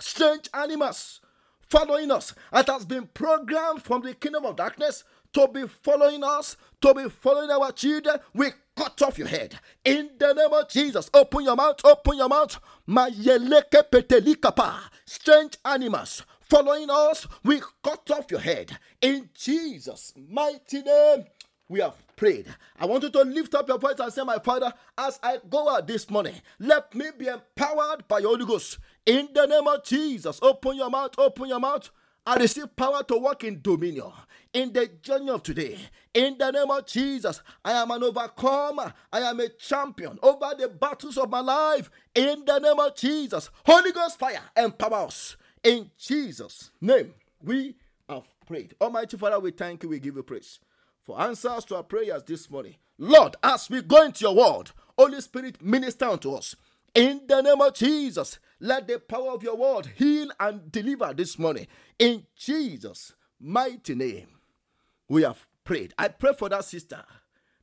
Strange 0.00 0.48
animals 0.54 1.20
following 1.60 2.10
us. 2.10 2.34
It 2.52 2.66
has 2.68 2.84
been 2.84 3.06
programmed 3.12 3.82
from 3.82 4.02
the 4.02 4.14
kingdom 4.14 4.44
of 4.44 4.56
darkness 4.56 5.04
to 5.34 5.48
be 5.48 5.66
following 5.66 6.24
us, 6.24 6.56
to 6.80 6.94
be 6.94 7.08
following 7.08 7.50
our 7.50 7.70
children, 7.72 8.16
we 8.32 8.46
cut 8.76 9.00
off 9.02 9.18
your 9.18 9.28
head. 9.28 9.58
In 9.84 10.10
the 10.18 10.32
name 10.32 10.52
of 10.52 10.68
Jesus, 10.68 11.10
open 11.12 11.44
your 11.44 11.56
mouth, 11.56 11.80
open 11.84 12.16
your 12.16 12.28
mouth. 12.28 12.58
My 12.86 13.10
lekepetapa, 13.10 14.74
strange 15.04 15.58
animals 15.64 16.22
following 16.48 16.88
us, 16.90 17.26
we 17.42 17.60
cut 17.82 18.10
off 18.10 18.30
your 18.30 18.40
head. 18.40 18.78
In 19.00 19.28
Jesus' 19.34 20.12
mighty 20.28 20.82
name, 20.82 21.24
we 21.68 21.80
have 21.80 21.94
prayed. 22.16 22.46
I 22.78 22.86
want 22.86 23.02
you 23.02 23.10
to 23.10 23.22
lift 23.22 23.54
up 23.54 23.66
your 23.68 23.78
voice 23.78 23.98
and 23.98 24.12
say, 24.12 24.22
My 24.22 24.38
Father, 24.38 24.72
as 24.96 25.18
I 25.22 25.38
go 25.48 25.68
out 25.68 25.86
this 25.86 26.08
morning, 26.10 26.34
let 26.60 26.94
me 26.94 27.06
be 27.18 27.26
empowered 27.26 28.06
by 28.06 28.18
your 28.18 28.30
Holy 28.30 28.44
Ghost. 28.46 28.78
In 29.06 29.28
the 29.34 29.46
name 29.46 29.66
of 29.66 29.82
Jesus, 29.84 30.38
open 30.42 30.76
your 30.76 30.90
mouth, 30.90 31.12
open 31.18 31.48
your 31.48 31.60
mouth. 31.60 31.90
I 32.26 32.36
receive 32.36 32.74
power 32.74 33.02
to 33.02 33.16
walk 33.18 33.44
in 33.44 33.60
dominion 33.60 34.12
in 34.54 34.72
the 34.72 34.86
journey 35.02 35.30
of 35.30 35.42
today. 35.42 35.76
In 36.14 36.38
the 36.38 36.50
name 36.52 36.70
of 36.70 36.86
Jesus, 36.86 37.42
I 37.64 37.72
am 37.72 37.90
an 37.90 38.02
overcomer. 38.04 38.94
I 39.12 39.20
am 39.20 39.40
a 39.40 39.48
champion 39.50 40.18
over 40.22 40.54
the 40.56 40.68
battles 40.68 41.18
of 41.18 41.28
my 41.28 41.40
life. 41.40 41.90
In 42.14 42.44
the 42.46 42.60
name 42.60 42.78
of 42.78 42.94
Jesus, 42.94 43.50
Holy 43.66 43.92
Ghost 43.92 44.18
fire 44.18 44.40
empower 44.56 45.06
us. 45.06 45.36
In 45.62 45.90
Jesus' 45.98 46.70
name, 46.80 47.12
we 47.42 47.74
have 48.08 48.22
prayed. 48.46 48.74
Almighty 48.80 49.16
Father, 49.16 49.40
we 49.40 49.50
thank 49.50 49.82
you. 49.82 49.88
We 49.88 49.98
give 49.98 50.14
you 50.16 50.22
praise 50.22 50.60
for 51.02 51.20
answers 51.20 51.64
to 51.66 51.76
our 51.76 51.82
prayers 51.82 52.22
this 52.22 52.48
morning. 52.48 52.76
Lord, 52.96 53.36
as 53.42 53.68
we 53.68 53.82
go 53.82 54.04
into 54.04 54.24
your 54.24 54.36
word, 54.36 54.70
Holy 54.96 55.20
Spirit, 55.20 55.60
minister 55.60 56.06
unto 56.06 56.32
us. 56.32 56.54
In 56.94 57.22
the 57.26 57.40
name 57.40 57.60
of 57.60 57.74
Jesus, 57.74 58.38
let 58.60 58.86
the 58.86 59.00
power 59.00 59.32
of 59.32 59.42
your 59.42 59.56
word 59.56 59.86
heal 59.96 60.30
and 60.38 60.70
deliver 60.70 61.12
this 61.12 61.36
morning. 61.40 61.66
In 61.98 62.24
Jesus' 62.36 63.14
mighty 63.40 63.96
name 63.96 64.28
we 65.08 65.22
have 65.22 65.46
prayed. 65.64 65.94
I 65.98 66.08
pray 66.08 66.32
for 66.32 66.48
that 66.48 66.64
sister. 66.64 67.02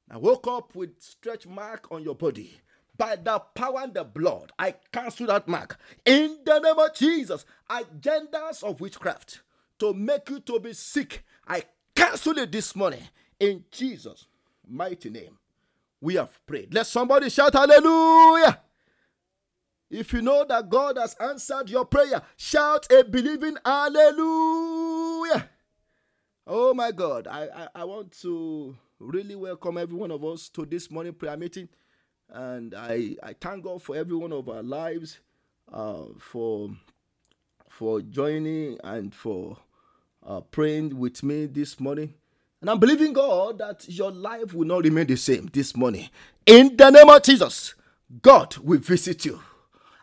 I 0.10 0.17
woke 0.17 0.48
up 0.48 0.75
with 0.75 1.01
stretch 1.01 1.48
mark 1.48 1.88
on 1.91 2.03
your 2.03 2.15
body. 2.15 2.60
By 2.98 3.15
the 3.15 3.39
power 3.55 3.79
and 3.81 3.93
the 3.93 4.03
blood, 4.03 4.51
I 4.60 4.75
cancel 4.91 5.27
that 5.27 5.48
mark. 5.48 5.79
In 6.05 6.39
the 6.45 6.60
name 6.60 6.77
of 6.77 6.93
Jesus, 6.93 7.45
agendas 7.69 8.63
of 8.63 8.81
witchcraft 8.81 9.41
to 9.79 9.93
make 9.93 10.29
you 10.29 10.39
to 10.41 10.60
be 10.60 10.74
sick, 10.74 11.24
I 11.48 11.63
cancel 11.95 12.38
it 12.38 12.51
this 12.51 12.75
morning. 12.75 13.01
In 13.39 13.63
Jesus' 13.71 14.27
mighty 14.67 15.10
name, 15.10 15.38
we 16.01 16.15
have 16.15 16.45
prayed. 16.45 16.74
Let 16.74 16.86
somebody 16.88 17.29
shout 17.29 17.53
hallelujah. 17.53 18.60
If 19.89 20.13
you 20.13 20.21
know 20.21 20.45
that 20.45 20.69
God 20.69 20.98
has 20.98 21.15
answered 21.15 21.69
your 21.69 21.86
prayer, 21.86 22.21
shout 22.38 22.88
a 22.91 23.03
believing 23.03 23.57
hallelujah. 23.65 25.50
Oh 26.53 26.74
my 26.74 26.91
God, 26.91 27.27
I, 27.27 27.48
I, 27.55 27.67
I 27.75 27.84
want 27.86 28.12
to 28.24 28.75
really 29.00 29.38
welcome 29.38 29.77
every 29.77 29.96
one 29.96 30.12
of 30.12 30.22
us 30.25 30.50
to 30.50 30.65
this 30.65 30.91
morning 30.91 31.13
prayer 31.13 31.38
meeting. 31.38 31.70
And 32.29 32.75
I, 32.75 33.15
I 33.24 33.36
thank 33.39 33.63
God 33.63 33.81
for 33.81 33.96
every 33.96 34.17
one 34.17 34.34
of 34.34 34.50
our 34.50 34.62
lives, 34.62 35.20
uh, 35.72 36.08
for 36.20 36.72
for 37.70 38.01
joining 38.01 38.77
and 38.84 39.15
for 39.15 39.60
uh, 40.27 40.41
praying 40.41 41.00
with 41.00 41.24
me 41.24 41.46
this 41.46 41.79
morning. 41.79 42.15
And 42.60 42.70
I'm 42.70 42.81
believing 42.81 43.13
God 43.13 43.60
that 43.60 43.88
your 43.88 44.12
life 44.12 44.53
will 44.53 44.67
not 44.67 44.84
remain 44.84 45.08
the 45.08 45.15
same 45.15 45.50
this 45.53 45.74
morning. 45.77 46.10
In 46.46 46.75
the 46.75 46.89
name 46.89 47.08
of 47.08 47.24
Jesus, 47.24 47.75
God 48.22 48.58
will 48.58 48.79
visit 48.79 49.24
you. 49.24 49.39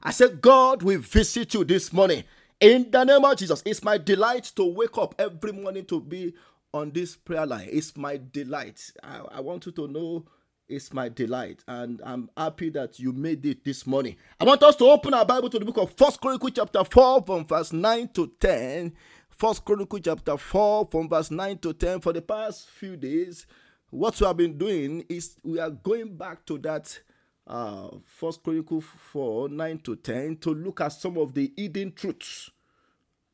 I 0.03 0.13
said, 0.13 0.41
God 0.41 0.83
will 0.83 1.01
visit 1.01 1.53
you 1.53 1.65
this 1.65 1.93
morning 1.93 2.25
in 2.61 2.91
the 2.91 3.05
name 3.05 3.25
of 3.25 3.37
Jesus, 3.37 3.63
it's 3.65 3.83
my 3.85 3.99
delight 3.99 4.45
to 4.57 4.65
wake 4.65 4.99
up 4.99 5.15
every 5.19 5.53
morning 5.53 5.85
to 5.87 6.01
be 6.01 6.35
on 6.75 6.91
this 6.91 7.17
prayer 7.17 7.47
line. 7.47 7.69
It's 7.71 7.97
my 7.97 8.21
delight. 8.33 8.91
I, 9.03 9.21
I 9.33 9.41
want 9.41 9.67
you 9.67 9.73
to 9.73 9.89
know 9.89 10.25
it's 10.69 10.93
my 10.93 11.09
delight, 11.09 11.65
and 11.67 12.01
I'm 12.05 12.29
happy 12.37 12.69
that 12.71 12.99
you 12.99 13.13
made 13.13 13.47
it 13.47 13.65
this 13.65 13.87
morning. 13.87 14.17
I 14.39 14.45
want 14.45 14.63
us 14.63 14.77
to 14.77 14.85
open 14.85 15.15
our 15.15 15.25
Bible 15.25 15.49
to 15.51 15.59
the 15.59 15.65
book 15.65 15.79
of 15.79 15.95
First 15.97 16.21
Chronicles 16.21 16.53
chapter 16.57 16.85
4 16.85 17.23
from 17.25 17.47
verse 17.47 17.73
9 17.73 18.09
to 18.09 18.33
10. 18.39 18.93
First 19.31 19.65
Chronicles 19.65 20.03
chapter 20.05 20.37
4 20.37 20.89
from 20.91 21.09
verse 21.09 21.31
9 21.31 21.59
to 21.59 21.73
10. 21.73 22.01
For 22.01 22.13
the 22.13 22.21
past 22.21 22.69
few 22.69 22.97
days, 22.97 23.47
what 23.91 24.21
we 24.21 24.27
have 24.27 24.37
been 24.37 24.59
doing 24.59 25.07
is 25.09 25.37
we 25.43 25.59
are 25.59 25.71
going 25.71 26.17
back 26.17 26.45
to 26.47 26.59
that 26.59 27.01
uh 27.49 27.89
First 28.05 28.43
Chronicles 28.43 28.85
4 29.13 29.49
9 29.49 29.79
to 29.79 29.97
10 29.97 30.37
to 30.39 30.55
look 30.55 30.81
at 30.81 30.93
some 30.93 31.17
of 31.17 31.35
the 31.35 31.53
hidden 31.57 31.93
truths 31.93 32.51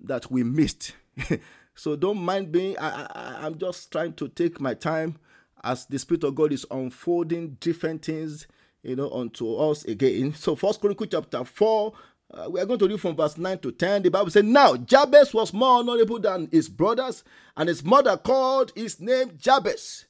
that 0.00 0.30
we 0.30 0.42
missed. 0.42 0.94
so 1.74 1.96
don't 1.96 2.18
mind 2.18 2.52
me. 2.52 2.76
I, 2.76 3.04
I, 3.04 3.38
I'm 3.46 3.58
just 3.58 3.90
trying 3.90 4.14
to 4.14 4.28
take 4.28 4.60
my 4.60 4.74
time 4.74 5.16
as 5.62 5.86
the 5.86 5.98
Spirit 5.98 6.24
of 6.24 6.34
God 6.34 6.52
is 6.52 6.66
unfolding 6.70 7.56
different 7.60 8.04
things, 8.04 8.46
you 8.82 8.94
know, 8.96 9.10
unto 9.10 9.54
us 9.56 9.84
again. 9.86 10.34
So 10.34 10.54
First 10.54 10.80
Chronicles 10.80 11.08
chapter 11.10 11.42
4, 11.42 11.92
uh, 12.32 12.48
we 12.50 12.60
are 12.60 12.66
going 12.66 12.78
to 12.78 12.88
read 12.88 13.00
from 13.00 13.16
verse 13.16 13.38
9 13.38 13.58
to 13.58 13.72
10. 13.72 14.02
The 14.02 14.10
Bible 14.10 14.30
says, 14.30 14.44
Now 14.44 14.76
Jabez 14.76 15.32
was 15.32 15.52
more 15.52 15.78
honorable 15.78 16.18
than 16.20 16.48
his 16.52 16.68
brothers, 16.68 17.24
and 17.56 17.68
his 17.68 17.82
mother 17.82 18.16
called 18.16 18.72
his 18.74 19.00
name 19.00 19.32
Jabez, 19.38 20.04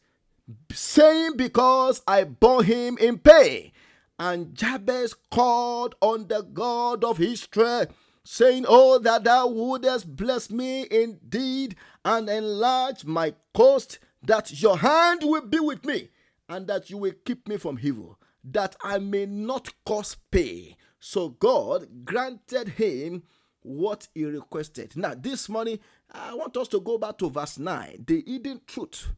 saying, 0.73 1.37
Because 1.37 2.03
I 2.07 2.25
bore 2.25 2.65
him 2.65 2.99
in 2.99 3.19
pain. 3.19 3.73
And 4.19 4.55
Jabez 4.55 5.15
called 5.31 5.97
on 6.01 6.29
the 6.29 6.43
God 6.43 7.05
of 7.05 7.21
Israel 7.21 7.87
saying, 8.25 8.65
Oh, 8.69 8.99
that 8.99 9.25
thou 9.25 9.49
wouldest 9.49 10.17
bless 10.17 10.51
me 10.51 10.87
indeed 10.91 11.77
and 12.05 12.29
enlarge 12.29 13.05
my 13.05 13.35
coast, 13.55 13.99
that 14.23 14.61
your 14.63 14.79
hand 14.79 15.21
will 15.23 15.47
be 15.47 15.61
with 15.61 15.85
me, 15.85 16.11
and 16.49 16.67
that 16.67 16.91
you 16.91 16.99
will 16.99 17.13
keep 17.25 17.47
me 17.49 17.57
from 17.57 17.79
evil, 17.83 18.19
that 18.43 18.77
I 18.83 18.99
may 18.99 19.27
not 19.27 19.71
cause 19.85 20.17
pain. 20.31 20.77
So 21.01 21.31
God 21.31 22.05
granted 22.05 22.69
him 22.69 23.25
what 23.63 24.09
he 24.15 24.25
requested. 24.25 24.97
Now, 24.97 25.15
this 25.15 25.49
morning, 25.49 25.79
I 26.11 26.35
want 26.35 26.57
us 26.57 26.69
to 26.69 26.81
go 26.81 26.99
back 26.99 27.19
to 27.19 27.31
verse 27.31 27.59
9, 27.59 28.05
the 28.07 28.23
hidden 28.27 28.61
truth. 28.67 29.09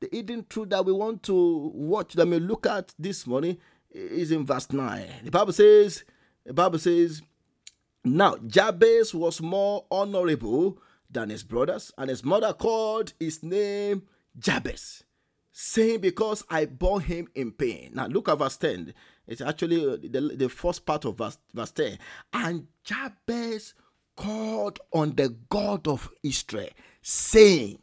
The 0.00 0.08
hidden 0.10 0.46
truth 0.48 0.70
that 0.70 0.84
we 0.84 0.92
want 0.92 1.22
to 1.24 1.70
watch, 1.74 2.14
that 2.14 2.26
we 2.26 2.40
look 2.40 2.66
at 2.66 2.92
this 2.98 3.24
morning, 3.24 3.58
is 3.92 4.32
in 4.32 4.46
verse 4.46 4.72
9. 4.72 5.06
The 5.24 5.30
Bible 5.30 5.52
says, 5.52 6.04
the 6.44 6.52
Bible 6.52 6.78
says, 6.78 7.22
now, 8.04 8.36
Jabez 8.46 9.14
was 9.14 9.40
more 9.40 9.86
honorable 9.90 10.78
than 11.08 11.30
his 11.30 11.44
brothers, 11.44 11.92
and 11.96 12.10
his 12.10 12.24
mother 12.24 12.52
called 12.52 13.12
his 13.20 13.42
name 13.42 14.02
Jabez, 14.36 15.04
saying, 15.52 16.00
Because 16.00 16.42
I 16.50 16.64
bore 16.66 17.00
him 17.00 17.28
in 17.34 17.52
pain. 17.52 17.92
Now, 17.94 18.06
look 18.06 18.28
at 18.28 18.38
verse 18.38 18.56
10. 18.56 18.92
It's 19.28 19.40
actually 19.40 19.86
uh, 19.86 19.96
the, 20.02 20.34
the 20.36 20.48
first 20.48 20.84
part 20.84 21.04
of 21.04 21.18
verse, 21.18 21.38
verse 21.54 21.70
10. 21.70 21.98
And 22.32 22.66
Jabez 22.82 23.74
called 24.16 24.80
on 24.92 25.14
the 25.14 25.36
God 25.48 25.86
of 25.86 26.10
Israel, 26.24 26.70
saying, 27.02 27.78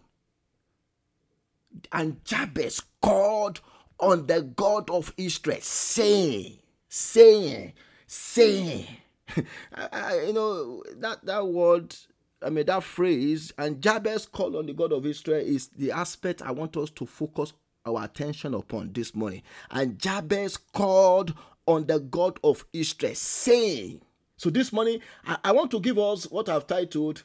and 1.93 2.23
Jabez 2.25 2.81
called 3.01 3.61
on 3.99 4.27
the 4.27 4.41
God 4.41 4.89
of 4.89 5.13
Israel, 5.17 5.59
saying, 5.61 6.59
saying, 6.87 7.73
saying, 8.07 8.87
you 9.37 10.33
know 10.33 10.83
that 10.97 11.23
that 11.25 11.45
word 11.47 11.95
I 12.41 12.49
mean 12.49 12.65
that 12.65 12.83
phrase 12.83 13.51
and 13.57 13.81
Jabez 13.81 14.25
called 14.25 14.55
on 14.55 14.65
the 14.65 14.73
God 14.73 14.93
of 14.93 15.05
Israel 15.05 15.41
is 15.45 15.67
the 15.69 15.91
aspect 15.91 16.41
I 16.41 16.51
want 16.51 16.77
us 16.77 16.89
to 16.91 17.05
focus 17.05 17.53
our 17.85 18.03
attention 18.03 18.53
upon 18.53 18.93
this 18.93 19.15
morning. 19.15 19.41
And 19.71 19.99
Jabez 19.99 20.57
called 20.57 21.33
on 21.65 21.85
the 21.85 21.99
God 21.99 22.39
of 22.43 22.65
Israel, 22.73 23.15
saying, 23.15 24.01
So 24.37 24.49
this 24.49 24.71
morning 24.73 25.01
I, 25.25 25.37
I 25.43 25.51
want 25.51 25.71
to 25.71 25.79
give 25.79 25.99
us 25.99 26.25
what 26.31 26.49
I've 26.49 26.67
titled 26.67 27.23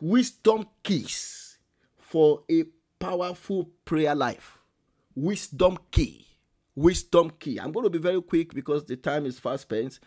Wisdom 0.00 0.66
Keys 0.82 1.58
for 1.98 2.42
a 2.50 2.64
Powerful 2.98 3.70
Prayer 3.84 4.14
Life. 4.14 4.55
Wisdom 5.16 5.78
Key. 5.90 6.26
Wisdom 6.76 7.32
Key. 7.40 7.58
I'm 7.58 7.72
going 7.72 7.84
to 7.84 7.90
be 7.90 7.98
very 7.98 8.22
quick 8.22 8.54
because 8.54 8.84
the 8.84 8.96
time 8.96 9.26
is 9.26 9.40
fast 9.40 9.62
spent 9.62 9.98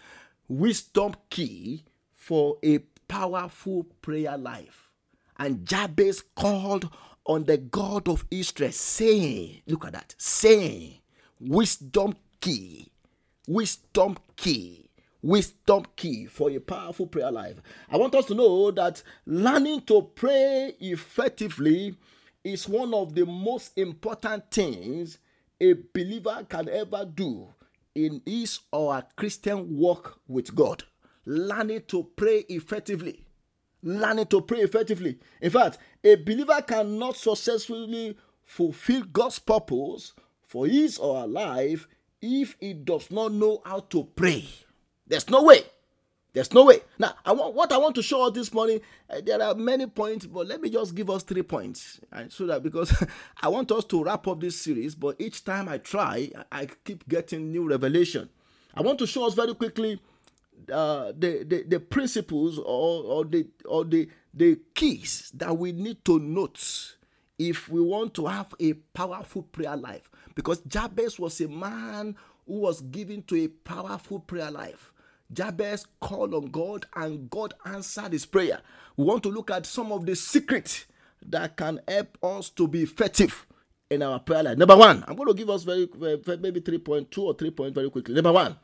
wisdom 0.49 1.13
key 1.29 1.85
for 2.15 2.57
a 2.63 2.79
powerful 3.07 3.85
prayer 4.01 4.37
life. 4.37 4.89
And 5.37 5.65
Jabez 5.65 6.21
called 6.35 6.89
on 7.25 7.45
the 7.45 7.57
God 7.57 8.09
of 8.09 8.25
Israel, 8.29 8.71
saying, 8.71 9.61
Look 9.67 9.85
at 9.85 9.93
that, 9.93 10.15
saying, 10.17 10.95
Wisdom 11.39 12.15
key, 12.41 12.91
wisdom 13.47 14.17
key, 14.35 14.89
wisdom 15.21 15.85
key 15.95 16.25
for 16.25 16.49
a 16.49 16.59
powerful 16.59 17.07
prayer 17.07 17.31
life. 17.31 17.61
I 17.89 17.95
want 17.95 18.15
us 18.15 18.25
to 18.25 18.35
know 18.35 18.71
that 18.71 19.01
learning 19.25 19.81
to 19.81 20.01
pray 20.01 20.73
effectively 20.81 21.95
is 22.43 22.67
one 22.67 22.93
of 22.93 23.13
the 23.13 23.25
most 23.25 23.77
important 23.77 24.49
things 24.51 25.17
a 25.59 25.73
believer 25.93 26.45
can 26.47 26.69
ever 26.69 27.05
do 27.05 27.47
in 27.95 28.21
his 28.25 28.59
or 28.71 28.95
her 28.95 29.05
Christian 29.15 29.77
walk 29.77 30.19
with 30.27 30.55
God, 30.55 30.83
learning 31.25 31.83
to 31.87 32.03
pray 32.15 32.45
effectively. 32.49 33.25
Learning 33.81 34.25
to 34.27 34.41
pray 34.41 34.59
effectively. 34.59 35.19
In 35.41 35.51
fact, 35.51 35.77
a 36.03 36.15
believer 36.15 36.61
cannot 36.61 37.15
successfully 37.15 38.17
fulfill 38.43 39.03
God's 39.03 39.39
purpose 39.39 40.13
for 40.41 40.65
his 40.67 40.97
or 40.97 41.21
her 41.21 41.27
life 41.27 41.87
if 42.21 42.57
he 42.59 42.73
does 42.73 43.09
not 43.09 43.31
know 43.31 43.61
how 43.65 43.79
to 43.79 44.03
pray. 44.15 44.45
There's 45.07 45.29
no 45.29 45.43
way. 45.43 45.61
There's 46.33 46.53
no 46.53 46.65
way. 46.65 46.81
Now, 46.99 47.15
I 47.25 47.31
want, 47.31 47.55
what 47.55 47.71
I 47.71 47.77
want 47.77 47.95
to 47.95 48.03
show 48.03 48.29
this 48.29 48.53
morning, 48.53 48.81
uh, 49.09 49.21
there 49.25 49.41
are 49.41 49.55
many 49.55 49.87
points, 49.87 50.25
but 50.27 50.47
let 50.47 50.61
me 50.61 50.69
just 50.69 50.93
give 50.93 51.09
us 51.09 51.23
three 51.23 51.41
points. 51.41 51.99
Right? 52.11 52.31
So 52.31 52.45
that 52.47 52.61
because 52.61 52.93
I 53.41 53.47
want 53.47 53.71
us 53.71 53.83
to 53.85 54.03
wrap 54.03 54.27
up 54.27 54.39
this 54.39 54.59
series, 54.61 54.93
but 54.95 55.15
each 55.19 55.43
time 55.43 55.67
I 55.67 55.79
try, 55.79 56.31
I 56.51 56.67
keep 56.85 57.07
getting 57.07 57.51
new 57.51 57.67
revelation. 57.67 58.29
I 58.75 58.81
want 58.81 58.99
to 58.99 59.07
show 59.07 59.25
us 59.25 59.33
very 59.33 59.55
quickly 59.55 59.99
uh, 60.71 61.11
the, 61.17 61.43
the 61.47 61.63
the 61.67 61.79
principles 61.79 62.59
or, 62.59 63.03
or 63.03 63.25
the 63.25 63.47
or 63.65 63.83
the 63.83 64.07
the 64.33 64.59
keys 64.75 65.31
that 65.33 65.57
we 65.57 65.71
need 65.71 66.03
to 66.05 66.19
note 66.19 66.95
if 67.39 67.69
we 67.69 67.81
want 67.81 68.13
to 68.13 68.27
have 68.27 68.53
a 68.59 68.73
powerful 68.73 69.43
prayer 69.43 69.75
life. 69.77 70.09
Because 70.35 70.59
Jabez 70.61 71.17
was 71.17 71.41
a 71.41 71.47
man 71.47 72.15
who 72.45 72.59
was 72.59 72.81
given 72.81 73.23
to 73.23 73.35
a 73.37 73.47
powerful 73.47 74.19
prayer 74.19 74.51
life. 74.51 74.93
Jabez 75.31 75.85
called 75.99 76.33
on 76.33 76.47
God 76.47 76.85
and 76.95 77.29
God 77.29 77.53
answered 77.65 78.13
his 78.13 78.25
prayer. 78.25 78.61
We 78.97 79.05
want 79.05 79.23
to 79.23 79.29
look 79.29 79.51
at 79.51 79.65
some 79.65 79.91
of 79.91 80.05
the 80.05 80.15
secrets 80.15 80.85
that 81.25 81.57
can 81.57 81.79
help 81.87 82.17
us 82.23 82.49
to 82.51 82.67
be 82.67 82.81
effective 82.81 83.45
in 83.89 84.01
our 84.01 84.19
prayer 84.19 84.43
life. 84.43 84.57
Number 84.57 84.75
one, 84.75 85.03
I'm 85.07 85.15
going 85.15 85.27
to 85.27 85.33
give 85.33 85.49
us 85.49 85.63
very, 85.63 85.89
very 85.95 86.37
maybe 86.37 86.61
3.2 86.61 87.17
or 87.17 87.33
3 87.33 87.51
points 87.51 87.75
very 87.75 87.89
quickly. 87.89 88.15
Number 88.15 88.31
one, 88.31 88.55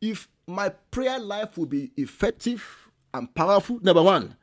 if 0.00 0.28
my 0.46 0.70
prayer 0.90 1.18
life 1.18 1.56
will 1.56 1.66
be 1.66 1.92
effective 1.96 2.90
and 3.12 3.34
powerful, 3.34 3.78
number 3.82 4.02
one, 4.02 4.36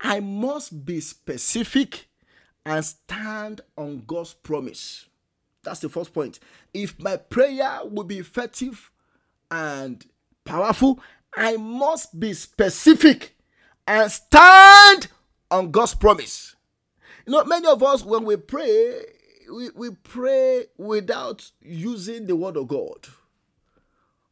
I 0.00 0.20
must 0.20 0.84
be 0.84 1.00
specific 1.00 2.08
and 2.66 2.84
stand 2.84 3.60
on 3.76 4.02
God's 4.06 4.34
promise. 4.34 5.06
That's 5.62 5.80
the 5.80 5.88
first 5.88 6.12
point. 6.12 6.40
If 6.72 6.98
my 7.00 7.16
prayer 7.16 7.80
will 7.84 8.04
be 8.04 8.18
effective 8.18 8.90
and 9.50 10.04
powerful, 10.44 11.00
I 11.36 11.56
must 11.56 12.18
be 12.18 12.32
specific 12.32 13.36
and 13.86 14.10
stand 14.10 15.08
on 15.50 15.70
God's 15.70 15.94
promise. 15.94 16.54
You 17.26 17.32
know, 17.32 17.44
many 17.44 17.66
of 17.66 17.82
us, 17.82 18.04
when 18.04 18.24
we 18.24 18.36
pray, 18.36 19.00
we, 19.52 19.70
we 19.70 19.90
pray 19.90 20.66
without 20.76 21.50
using 21.60 22.26
the 22.26 22.36
word 22.36 22.56
of 22.56 22.68
God. 22.68 23.08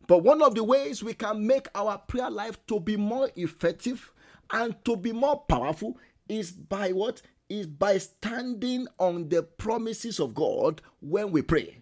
But 0.06 0.18
one 0.18 0.42
of 0.42 0.54
the 0.54 0.64
ways 0.64 1.02
we 1.02 1.14
can 1.14 1.46
make 1.46 1.68
our 1.74 1.98
prayer 1.98 2.30
life 2.30 2.58
to 2.66 2.80
be 2.80 2.96
more 2.96 3.30
effective 3.36 4.12
and 4.50 4.74
to 4.84 4.96
be 4.96 5.12
more 5.12 5.40
powerful 5.48 5.98
is 6.28 6.50
by 6.50 6.90
what? 6.90 7.22
Is 7.48 7.66
by 7.66 7.98
standing 7.98 8.88
on 8.98 9.28
the 9.28 9.42
promises 9.42 10.18
of 10.20 10.34
God 10.34 10.80
when 11.00 11.32
we 11.32 11.42
pray 11.42 11.81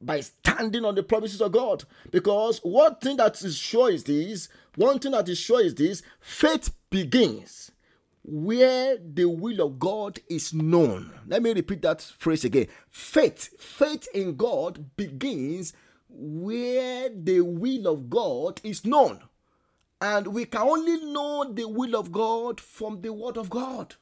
by 0.00 0.20
standing 0.20 0.84
on 0.84 0.94
the 0.94 1.02
promises 1.02 1.40
of 1.40 1.52
God. 1.52 1.84
Because 2.10 2.58
one 2.62 2.96
thing 2.96 3.16
that 3.18 3.40
is 3.42 3.56
sure 3.56 3.90
is 3.90 4.04
this 4.04 4.48
one 4.76 4.98
thing 4.98 5.12
that 5.12 5.28
is 5.28 5.38
sure 5.38 5.62
is 5.62 5.74
this 5.74 6.02
faith 6.20 6.74
begins 6.90 7.70
where 8.24 8.96
the 8.96 9.26
will 9.26 9.60
of 9.60 9.78
God 9.78 10.18
is 10.28 10.54
known. 10.54 11.12
Let 11.26 11.42
me 11.42 11.52
repeat 11.52 11.82
that 11.82 12.00
phrase 12.00 12.44
again. 12.44 12.68
Faith, 12.88 13.60
faith 13.60 14.08
in 14.14 14.36
God 14.36 14.96
begins 14.96 15.74
where 16.08 17.10
the 17.10 17.42
will 17.42 17.86
of 17.86 18.08
God 18.08 18.60
is 18.64 18.86
known. 18.86 19.20
And 20.00 20.28
we 20.28 20.46
can 20.46 20.62
only 20.62 21.04
know 21.12 21.52
the 21.52 21.68
will 21.68 21.94
of 21.96 22.12
God 22.12 22.60
from 22.60 23.02
the 23.02 23.12
word 23.12 23.36
of 23.36 23.50
God. 23.50 23.94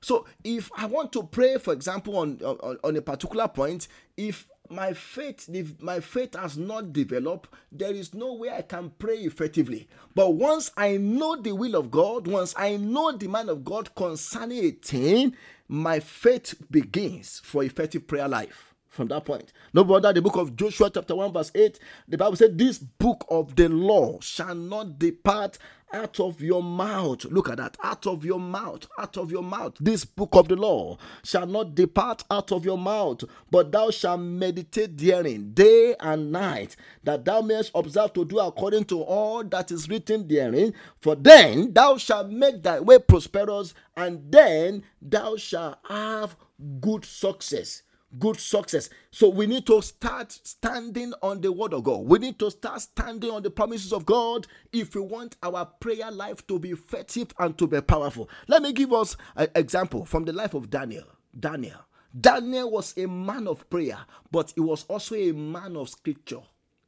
So 0.00 0.26
if 0.42 0.70
I 0.76 0.86
want 0.86 1.12
to 1.12 1.22
pray, 1.22 1.58
for 1.58 1.72
example, 1.72 2.16
on, 2.16 2.40
on, 2.42 2.78
on 2.82 2.96
a 2.96 3.02
particular 3.02 3.48
point, 3.48 3.86
if 4.16 4.48
my 4.70 4.92
faith 4.92 5.48
my 5.80 5.98
faith 6.00 6.34
has 6.34 6.56
not 6.56 6.92
developed 6.92 7.50
there 7.72 7.92
is 7.92 8.14
no 8.14 8.34
way 8.34 8.50
i 8.50 8.62
can 8.62 8.90
pray 8.98 9.16
effectively 9.18 9.88
but 10.14 10.34
once 10.34 10.70
i 10.76 10.96
know 10.96 11.36
the 11.36 11.52
will 11.52 11.74
of 11.74 11.90
god 11.90 12.26
once 12.26 12.54
i 12.56 12.76
know 12.76 13.10
the 13.12 13.26
mind 13.26 13.48
of 13.48 13.64
god 13.64 13.94
concerning 13.94 14.64
a 14.64 14.70
thing 14.70 15.34
my 15.68 15.98
faith 15.98 16.54
begins 16.70 17.40
for 17.44 17.64
effective 17.64 18.06
prayer 18.06 18.28
life 18.28 18.70
from 18.90 19.08
that 19.08 19.24
point. 19.24 19.52
No 19.72 19.82
wonder 19.82 20.12
the 20.12 20.20
book 20.20 20.36
of 20.36 20.56
Joshua, 20.56 20.90
chapter 20.92 21.14
1, 21.14 21.32
verse 21.32 21.52
8, 21.54 21.78
the 22.08 22.18
Bible 22.18 22.36
said, 22.36 22.58
This 22.58 22.78
book 22.78 23.24
of 23.30 23.54
the 23.54 23.68
law 23.68 24.18
shall 24.20 24.54
not 24.54 24.98
depart 24.98 25.58
out 25.92 26.20
of 26.20 26.40
your 26.40 26.62
mouth. 26.62 27.24
Look 27.26 27.48
at 27.48 27.58
that. 27.58 27.76
Out 27.82 28.06
of 28.06 28.24
your 28.24 28.38
mouth. 28.38 28.86
Out 28.98 29.16
of 29.16 29.30
your 29.30 29.42
mouth. 29.42 29.74
This 29.80 30.04
book 30.04 30.30
of 30.32 30.48
the 30.48 30.56
law 30.56 30.98
shall 31.24 31.46
not 31.46 31.74
depart 31.74 32.24
out 32.30 32.52
of 32.52 32.64
your 32.64 32.78
mouth, 32.78 33.24
but 33.50 33.72
thou 33.72 33.90
shalt 33.90 34.20
meditate 34.20 34.96
therein 34.96 35.52
day 35.52 35.94
and 36.00 36.32
night, 36.32 36.76
that 37.04 37.24
thou 37.24 37.40
mayest 37.40 37.72
observe 37.74 38.12
to 38.14 38.24
do 38.24 38.38
according 38.38 38.84
to 38.84 39.02
all 39.02 39.44
that 39.44 39.70
is 39.70 39.88
written 39.88 40.26
therein. 40.26 40.74
For 41.00 41.14
then 41.14 41.72
thou 41.72 41.96
shalt 41.96 42.30
make 42.30 42.62
thy 42.62 42.80
way 42.80 42.98
prosperous, 42.98 43.74
and 43.96 44.30
then 44.30 44.82
thou 45.00 45.36
shalt 45.36 45.78
have 45.88 46.36
good 46.80 47.04
success 47.04 47.82
good 48.18 48.38
success. 48.40 48.90
So 49.10 49.28
we 49.28 49.46
need 49.46 49.66
to 49.66 49.80
start 49.82 50.32
standing 50.42 51.12
on 51.22 51.40
the 51.40 51.52
word 51.52 51.72
of 51.72 51.84
God. 51.84 52.06
We 52.06 52.18
need 52.18 52.38
to 52.40 52.50
start 52.50 52.80
standing 52.80 53.30
on 53.30 53.42
the 53.42 53.50
promises 53.50 53.92
of 53.92 54.04
God 54.06 54.46
if 54.72 54.94
we 54.94 55.00
want 55.00 55.36
our 55.42 55.64
prayer 55.64 56.10
life 56.10 56.46
to 56.48 56.58
be 56.58 56.70
effective 56.70 57.28
and 57.38 57.56
to 57.58 57.66
be 57.66 57.80
powerful. 57.80 58.28
Let 58.48 58.62
me 58.62 58.72
give 58.72 58.92
us 58.92 59.16
an 59.36 59.48
example 59.54 60.04
from 60.04 60.24
the 60.24 60.32
life 60.32 60.54
of 60.54 60.70
Daniel. 60.70 61.04
Daniel. 61.38 61.78
Daniel 62.18 62.70
was 62.70 62.96
a 62.98 63.06
man 63.06 63.46
of 63.46 63.68
prayer, 63.70 63.98
but 64.32 64.52
he 64.54 64.60
was 64.60 64.84
also 64.88 65.14
a 65.14 65.32
man 65.32 65.76
of 65.76 65.88
scripture. 65.88 66.40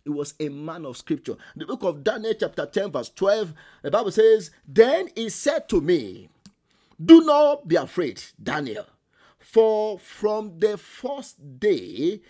He 0.02 0.10
was 0.10 0.34
a 0.40 0.48
man 0.48 0.84
of 0.84 0.96
scripture. 0.96 1.36
The 1.54 1.64
book 1.64 1.84
of 1.84 2.02
Daniel, 2.02 2.34
chapter 2.38 2.66
10, 2.66 2.90
verse 2.90 3.10
12, 3.10 3.54
the 3.82 3.90
Bible 3.92 4.10
says, 4.10 4.50
Then 4.66 5.10
he 5.14 5.28
said 5.28 5.68
to 5.68 5.80
me, 5.80 6.28
Do 7.04 7.20
not 7.20 7.68
be 7.68 7.76
afraid, 7.76 8.20
Daniel 8.42 8.86
for 9.52 9.98
from 9.98 10.58
the 10.58 10.78
first 10.78 11.36
day, 11.60 12.22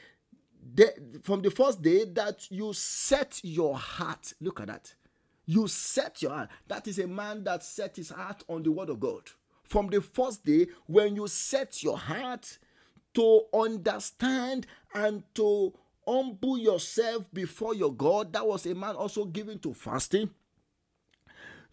the, 0.74 0.92
from 1.22 1.40
the 1.40 1.52
first 1.52 1.80
day 1.80 2.04
that 2.14 2.50
you 2.50 2.72
set 2.72 3.40
your 3.44 3.78
heart, 3.78 4.32
look 4.40 4.58
at 4.61 4.66
that. 4.66 4.92
You 5.46 5.68
set 5.68 6.20
your 6.20 6.32
heart. 6.32 6.48
That 6.66 6.88
is 6.88 6.98
a 6.98 7.06
man 7.06 7.44
that 7.44 7.62
set 7.62 7.94
his 7.94 8.11
heart 8.11 8.42
on 8.48 8.64
the 8.64 8.72
word 8.72 8.90
of 8.90 8.98
God. 8.98 9.22
From 9.62 9.87
the 9.87 10.00
first 10.00 10.44
day, 10.44 10.66
when 10.87 11.14
you 11.14 11.28
set 11.28 11.80
your 11.85 11.96
heart 11.96 12.58
to 13.14 13.42
understand 13.54 14.66
and 14.92 15.22
to 15.37 15.72
humble 16.04 16.58
yourself 16.58 17.24
before 17.32 17.76
your 17.76 17.94
God, 17.94 18.32
that 18.32 18.44
was 18.44 18.66
a 18.66 18.74
man 18.74 18.96
also 18.96 19.26
given 19.26 19.61
to 19.61 19.72
fasting 19.74 20.28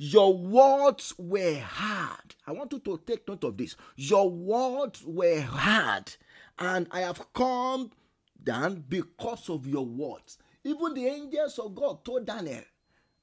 your 0.02 0.34
words 0.34 1.14
were 1.18 1.60
hard. 1.60 2.34
I 2.48 2.54
want 2.54 2.72
you 2.72 2.80
to 2.80 3.02
take 3.06 3.28
note 3.28 3.44
of 3.44 3.58
this. 3.58 3.76
Your 3.98 4.30
words 4.30 5.04
were 5.06 5.42
hard, 5.42 6.16
and 6.58 6.88
I 6.90 7.02
have 7.02 7.34
come 7.34 7.92
down 8.42 8.86
because 8.88 9.50
of 9.50 9.68
your 9.68 9.86
words. 9.86 10.38
Even 10.64 10.94
the 10.94 11.06
angels 11.06 11.60
of 11.60 11.76
God 11.76 12.06
told 12.06 12.26
Daniel, 12.26 12.64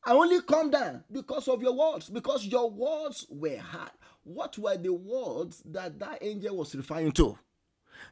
I 0.05 0.13
only 0.13 0.43
come 0.43 0.71
down 0.71 1.03
because 1.11 1.49
of 1.49 1.63
your 1.63 1.73
words, 1.73 2.11
because 2.11 2.45
your 2.45 2.71
words 2.71 3.27
were 3.31 3.57
hard. 3.57 3.93
What 4.25 4.59
were 4.59 4.77
the 4.77 4.93
words 4.93 5.63
that 5.65 5.99
that 5.99 6.19
angel 6.21 6.59
was 6.59 6.75
referring 6.75 7.13
to? 7.13 7.39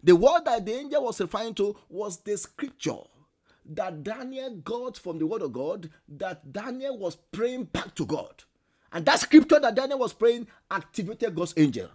The 0.03 0.16
word 0.16 0.46
that 0.46 0.64
the 0.64 0.72
angel 0.72 1.05
was 1.05 1.20
referring 1.20 1.53
to 1.57 1.77
was 1.90 2.16
the 2.22 2.38
scripture 2.38 3.03
that 3.66 4.03
Daniel 4.03 4.57
got 4.57 4.96
from 4.96 5.18
the 5.18 5.27
word 5.27 5.42
of 5.42 5.53
God, 5.53 5.90
that 6.09 6.50
Daniel 6.50 6.96
was 6.98 7.16
praying 7.31 7.64
back 7.64 7.94
to 7.96 8.07
God. 8.07 8.44
And 8.94 9.04
that 9.07 9.18
scripture 9.18 9.59
that 9.59 9.74
Daniel 9.74 9.98
was 9.98 10.12
praying 10.12 10.46
activated 10.70 11.35
God's 11.35 11.52
angel. 11.57 11.88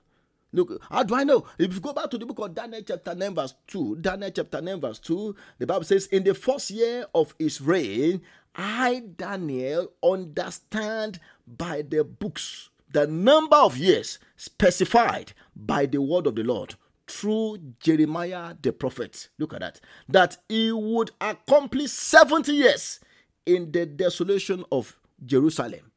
Look, 0.51 0.81
how 0.89 1.03
do 1.03 1.15
I 1.15 1.23
know? 1.23 1.45
If 1.57 1.73
you 1.73 1.79
go 1.79 1.93
back 1.93 2.09
to 2.12 2.17
the 2.17 2.25
book 2.25 2.39
of 2.39 2.53
Daniel, 2.53 2.81
chapter 2.85 3.15
9, 3.15 3.35
verse 3.35 3.53
2, 3.67 3.97
Daniel 4.01 4.31
chapter 4.31 4.62
9, 4.62 4.81
verse 4.81 4.99
2, 4.99 5.35
the 5.59 5.65
Bible 5.65 5.85
says, 5.85 6.07
In 6.07 6.23
the 6.23 6.33
first 6.33 6.71
year 6.71 7.05
of 7.15 7.33
his 7.39 7.62
reign, 7.62 8.21
I, 8.53 9.03
Daniel, 9.15 9.93
understand 10.03 11.19
by 11.47 11.83
the 11.83 12.03
books 12.03 12.69
the 12.91 13.07
number 13.07 13.55
of 13.55 13.77
years 13.77 14.19
specified 14.35 15.31
by 15.55 15.85
the 15.85 16.01
word 16.01 16.27
of 16.27 16.35
the 16.35 16.43
Lord 16.43 16.75
through 17.07 17.59
Jeremiah 17.79 18.55
the 18.62 18.73
prophet. 18.73 19.29
Look 19.38 19.53
at 19.53 19.62
that. 19.62 19.79
That 20.09 20.38
he 20.49 20.71
would 20.71 21.12
accomplish 21.21 21.91
70 21.91 22.51
years 22.51 22.99
in 23.45 23.71
the 23.71 23.85
desolation 23.85 24.65
of 24.71 24.99
Jerusalem. 25.23 25.88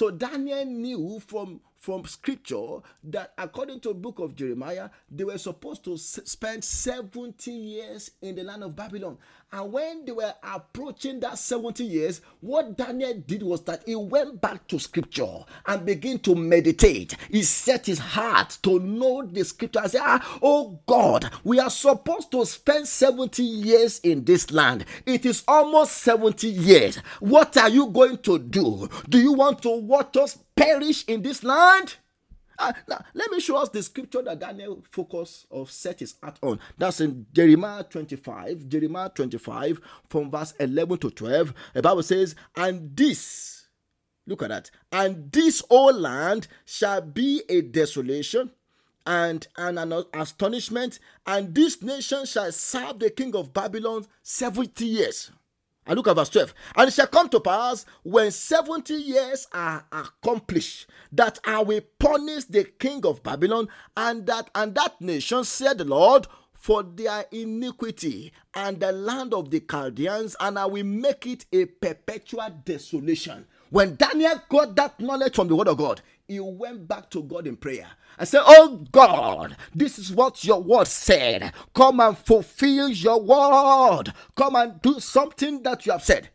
So 0.00 0.10
Daniel 0.10 0.64
knew 0.64 1.20
from 1.20 1.60
from 1.80 2.04
scripture 2.04 2.76
that 3.02 3.32
according 3.38 3.80
to 3.80 3.88
the 3.88 3.94
book 3.94 4.18
of 4.18 4.36
Jeremiah, 4.36 4.90
they 5.10 5.24
were 5.24 5.38
supposed 5.38 5.82
to 5.84 5.96
spend 5.96 6.62
70 6.62 7.50
years 7.50 8.10
in 8.20 8.34
the 8.36 8.44
land 8.44 8.62
of 8.62 8.76
Babylon. 8.76 9.16
And 9.52 9.72
when 9.72 10.04
they 10.04 10.12
were 10.12 10.32
approaching 10.44 11.18
that 11.20 11.38
70 11.38 11.82
years, 11.82 12.20
what 12.40 12.76
Daniel 12.76 13.14
did 13.26 13.42
was 13.42 13.64
that 13.64 13.82
he 13.86 13.96
went 13.96 14.40
back 14.40 14.68
to 14.68 14.78
scripture 14.78 15.38
and 15.66 15.84
began 15.86 16.18
to 16.20 16.34
meditate. 16.34 17.16
He 17.30 17.42
set 17.42 17.86
his 17.86 17.98
heart 17.98 18.58
to 18.62 18.78
know 18.78 19.22
the 19.26 19.42
scripture 19.44 19.80
and 19.80 19.90
say, 19.90 19.98
ah, 20.00 20.38
Oh 20.42 20.78
God, 20.86 21.30
we 21.42 21.58
are 21.58 21.70
supposed 21.70 22.30
to 22.32 22.44
spend 22.44 22.86
70 22.86 23.42
years 23.42 23.98
in 24.00 24.24
this 24.24 24.52
land. 24.52 24.84
It 25.06 25.24
is 25.26 25.42
almost 25.48 25.96
70 25.96 26.46
years. 26.46 26.96
What 27.20 27.56
are 27.56 27.70
you 27.70 27.86
going 27.86 28.18
to 28.18 28.38
do? 28.38 28.88
Do 29.08 29.18
you 29.18 29.32
want 29.32 29.62
to 29.62 29.70
watch 29.70 30.16
us 30.18 30.38
perish 30.56 31.04
in 31.06 31.22
this 31.22 31.42
land? 31.42 31.96
Uh, 32.60 32.72
now, 32.86 33.02
let 33.14 33.30
me 33.30 33.40
show 33.40 33.56
us 33.56 33.70
the 33.70 33.82
scripture 33.82 34.20
that 34.20 34.38
Daniel 34.38 34.84
focus 34.90 35.46
of 35.50 35.70
set 35.70 36.00
his 36.00 36.14
heart 36.22 36.38
on. 36.42 36.60
That's 36.76 37.00
in 37.00 37.24
Jeremiah 37.32 37.82
25, 37.84 38.68
Jeremiah 38.68 39.08
25, 39.08 39.80
from 40.08 40.30
verse 40.30 40.52
11 40.60 40.98
to 40.98 41.10
12. 41.10 41.54
The 41.72 41.82
Bible 41.82 42.02
says, 42.02 42.34
And 42.54 42.94
this, 42.94 43.68
look 44.26 44.42
at 44.42 44.50
that, 44.50 44.70
and 44.92 45.32
this 45.32 45.62
whole 45.70 45.94
land 45.94 46.48
shall 46.66 47.00
be 47.00 47.42
a 47.48 47.62
desolation 47.62 48.50
and, 49.06 49.48
and 49.56 49.78
an 49.78 50.04
astonishment, 50.12 50.98
and 51.26 51.54
this 51.54 51.82
nation 51.82 52.26
shall 52.26 52.52
serve 52.52 52.98
the 52.98 53.08
king 53.08 53.34
of 53.34 53.54
Babylon 53.54 54.04
70 54.22 54.84
years. 54.84 55.30
And 55.90 55.96
look 55.96 56.06
at 56.06 56.14
verse 56.14 56.28
12. 56.28 56.54
And 56.76 56.86
it 56.86 56.94
shall 56.94 57.08
come 57.08 57.28
to 57.30 57.40
pass 57.40 57.84
when 58.04 58.30
70 58.30 58.94
years 58.94 59.48
are 59.52 59.84
accomplished 59.90 60.86
that 61.10 61.40
I 61.44 61.64
will 61.64 61.80
punish 61.98 62.44
the 62.44 62.62
king 62.62 63.04
of 63.04 63.24
Babylon 63.24 63.68
and 63.96 64.24
that 64.26 64.50
and 64.54 64.72
that 64.76 65.00
nation, 65.00 65.42
said 65.42 65.78
the 65.78 65.84
Lord, 65.84 66.28
for 66.52 66.84
their 66.84 67.24
iniquity 67.32 68.32
and 68.54 68.78
the 68.78 68.92
land 68.92 69.34
of 69.34 69.50
the 69.50 69.58
Chaldeans, 69.58 70.36
and 70.38 70.60
I 70.60 70.66
will 70.66 70.84
make 70.84 71.26
it 71.26 71.46
a 71.52 71.64
perpetual 71.64 72.50
desolation. 72.64 73.46
When 73.70 73.96
Daniel 73.96 74.40
got 74.48 74.76
that 74.76 75.00
knowledge 75.00 75.34
from 75.34 75.48
the 75.48 75.56
word 75.56 75.66
of 75.66 75.78
God, 75.78 76.02
he 76.30 76.38
went 76.38 76.86
back 76.86 77.10
to 77.10 77.22
God 77.24 77.46
in 77.48 77.56
prayer 77.56 77.88
and 78.18 78.28
said, 78.28 78.42
Oh 78.44 78.86
God, 78.92 79.56
this 79.74 79.98
is 79.98 80.12
what 80.12 80.44
your 80.44 80.60
word 80.62 80.86
said. 80.86 81.52
Come 81.74 81.98
and 82.00 82.16
fulfill 82.16 82.88
your 82.88 83.20
word. 83.20 84.12
Come 84.36 84.54
and 84.54 84.80
do 84.80 85.00
something 85.00 85.62
that 85.64 85.84
you 85.86 85.92
have 85.92 86.04
said. 86.04 86.30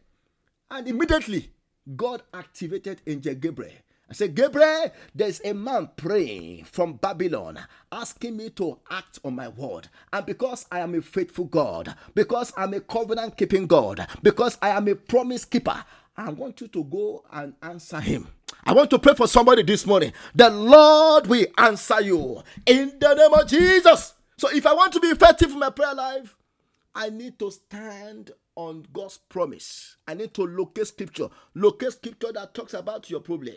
And 0.69 0.85
immediately, 0.87 1.51
God 1.95 2.23
activated 2.33 3.01
Angel 3.07 3.35
Gabriel. 3.35 3.71
I 4.09 4.13
said, 4.13 4.35
Gabriel, 4.35 4.91
there's 5.15 5.41
a 5.45 5.53
man 5.53 5.89
praying 5.95 6.65
from 6.65 6.93
Babylon 6.93 7.57
asking 7.91 8.37
me 8.37 8.49
to 8.51 8.77
act 8.91 9.19
on 9.23 9.35
my 9.35 9.47
word. 9.47 9.87
And 10.11 10.25
because 10.25 10.65
I 10.71 10.79
am 10.79 10.93
a 10.93 11.01
faithful 11.01 11.45
God, 11.45 11.95
because 12.13 12.51
I'm 12.57 12.73
a 12.73 12.81
covenant 12.81 13.37
keeping 13.37 13.65
God, 13.65 14.05
because 14.21 14.57
I 14.61 14.69
am 14.69 14.87
a 14.89 14.95
promise 14.95 15.45
keeper, 15.45 15.83
I 16.17 16.29
want 16.29 16.61
you 16.61 16.67
to 16.67 16.83
go 16.83 17.23
and 17.31 17.53
answer 17.63 17.99
him. 17.99 18.27
I 18.65 18.73
want 18.73 18.89
to 18.89 18.99
pray 18.99 19.13
for 19.13 19.27
somebody 19.27 19.61
this 19.61 19.85
morning. 19.85 20.11
The 20.33 20.49
Lord 20.49 21.27
will 21.27 21.45
answer 21.57 22.01
you 22.01 22.41
in 22.65 22.97
the 22.99 23.13
name 23.13 23.33
of 23.33 23.47
Jesus. 23.47 24.15
So 24.37 24.49
if 24.51 24.65
I 24.65 24.73
want 24.73 24.91
to 24.93 24.99
be 24.99 25.07
effective 25.09 25.51
in 25.51 25.59
my 25.59 25.69
prayer 25.69 25.93
life, 25.93 26.35
I 26.95 27.09
need 27.11 27.37
to 27.39 27.51
stand 27.51 28.31
on 28.55 28.87
God's 28.91 29.17
promise. 29.17 29.97
I 30.07 30.15
need 30.15 30.33
to 30.33 30.47
locate 30.47 30.87
scripture. 30.87 31.27
Locate 31.53 31.91
scripture 31.91 32.31
that 32.33 32.55
talks 32.55 32.73
about 32.73 33.07
your 33.09 33.19
problem. 33.19 33.55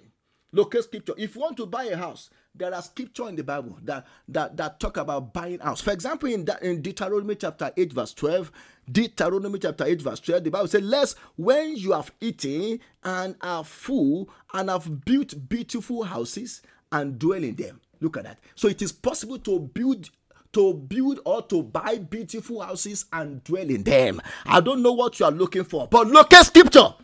Locate 0.53 0.85
scripture. 0.85 1.15
If 1.17 1.35
you 1.35 1.41
want 1.41 1.57
to 1.59 1.67
buy 1.67 1.85
a 1.85 1.97
house, 1.97 2.29
there 2.55 2.75
are 2.75 2.83
scripture 2.83 3.29
in 3.29 3.37
the 3.37 3.45
Bible 3.45 3.79
that 3.85 4.07
that, 4.29 4.57
that 4.57 4.81
talk 4.81 4.97
about 4.97 5.33
buying 5.33 5.61
house. 5.61 5.81
For 5.81 5.93
example, 5.93 6.29
in, 6.29 6.45
that, 6.47 6.63
in 6.63 6.83
Deuteronomy 6.83 7.37
chapter 7.37 7.71
8, 7.77 7.93
verse 7.93 8.13
12, 8.15 8.51
Deuteronomy 8.91 9.59
chapter 9.59 9.85
8, 9.85 10.03
verse 10.03 10.21
12, 10.21 10.45
the 10.45 10.51
Bible 10.51 10.69
says, 10.69 10.83
Lest 10.83 11.19
when 11.37 11.77
you 11.77 11.93
have 11.93 12.13
eaten 12.21 12.81
and 13.05 13.37
are 13.41 13.65
full 13.65 14.31
and 14.53 14.71
have 14.71 15.05
built 15.05 15.49
beautiful 15.49 16.05
houses 16.05 16.63
and 16.91 17.19
dwell 17.19 17.43
in 17.43 17.55
them. 17.55 17.81
Look 18.01 18.17
at 18.17 18.25
that. 18.25 18.39
So 18.55 18.69
it 18.69 18.81
is 18.83 18.93
possible 18.93 19.39
to 19.41 19.61
build 19.61 20.11
to 20.53 20.73
build 20.73 21.21
or 21.27 21.43
to 21.43 21.63
buy 21.63 21.99
beautiful 21.99 22.63
houses 22.63 23.05
and 23.13 23.45
dwell 23.45 23.69
in 23.69 23.83
them. 23.83 24.21
I 24.47 24.61
don't 24.61 24.83
know 24.83 24.93
what 24.93 25.21
you 25.21 25.27
are 25.27 25.33
looking 25.33 25.65
for, 25.65 25.87
but 25.89 26.07
look 26.07 26.33
at 26.33 26.47
scripture 26.47 26.95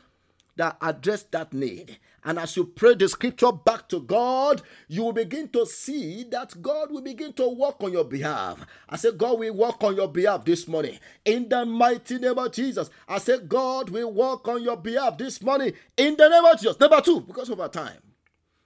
that 0.57 0.77
address 0.81 1.25
that 1.25 1.53
need. 1.53 1.99
And 2.25 2.39
as 2.39 2.57
you 2.57 2.65
pray 2.65 2.95
the 2.95 3.07
scripture 3.07 3.53
back 3.53 3.87
to 3.91 4.01
God, 4.01 4.63
you 4.89 5.03
will 5.05 5.13
begin 5.13 5.49
to 5.51 5.67
see 5.67 6.25
that 6.31 6.61
God 6.63 6.91
will 6.91 7.03
begin 7.03 7.35
to 7.35 7.49
work 7.49 7.83
on 7.83 7.93
your 7.93 8.05
behalf. 8.05 8.67
I 8.89 8.97
say, 8.97 9.13
God 9.13 9.39
will 9.39 9.55
work 9.55 9.85
on 9.85 9.95
your 9.95 10.09
behalf 10.09 10.45
this 10.45 10.67
morning. 10.67 10.99
In 11.27 11.51
the 11.51 11.67
mighty 11.67 12.19
name 12.19 12.39
of 12.39 12.51
Jesus. 12.53 12.89
I 13.07 13.19
say, 13.19 13.39
God 13.41 13.91
will 13.91 14.11
work 14.11 14.49
on 14.49 14.63
your 14.63 14.79
behalf 14.79 15.19
this 15.19 15.43
morning. 15.43 15.75
In 15.99 16.17
the 16.17 16.29
name 16.29 16.45
of 16.47 16.59
Jesus. 16.59 16.81
Number 16.81 17.03
two, 17.03 17.21
because 17.21 17.51
of 17.51 17.61
our 17.61 17.69
time. 17.69 17.99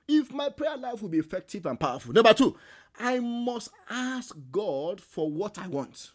If 0.06 0.32
my 0.32 0.50
prayer 0.50 0.76
life 0.76 1.02
will 1.02 1.08
be 1.08 1.18
effective 1.18 1.66
and 1.66 1.78
powerful. 1.80 2.12
Number 2.12 2.32
two, 2.32 2.56
I 2.98 3.18
must 3.18 3.70
ask 3.90 4.36
God 4.52 5.00
for 5.00 5.28
what 5.28 5.58
I 5.58 5.66
want. 5.66 6.12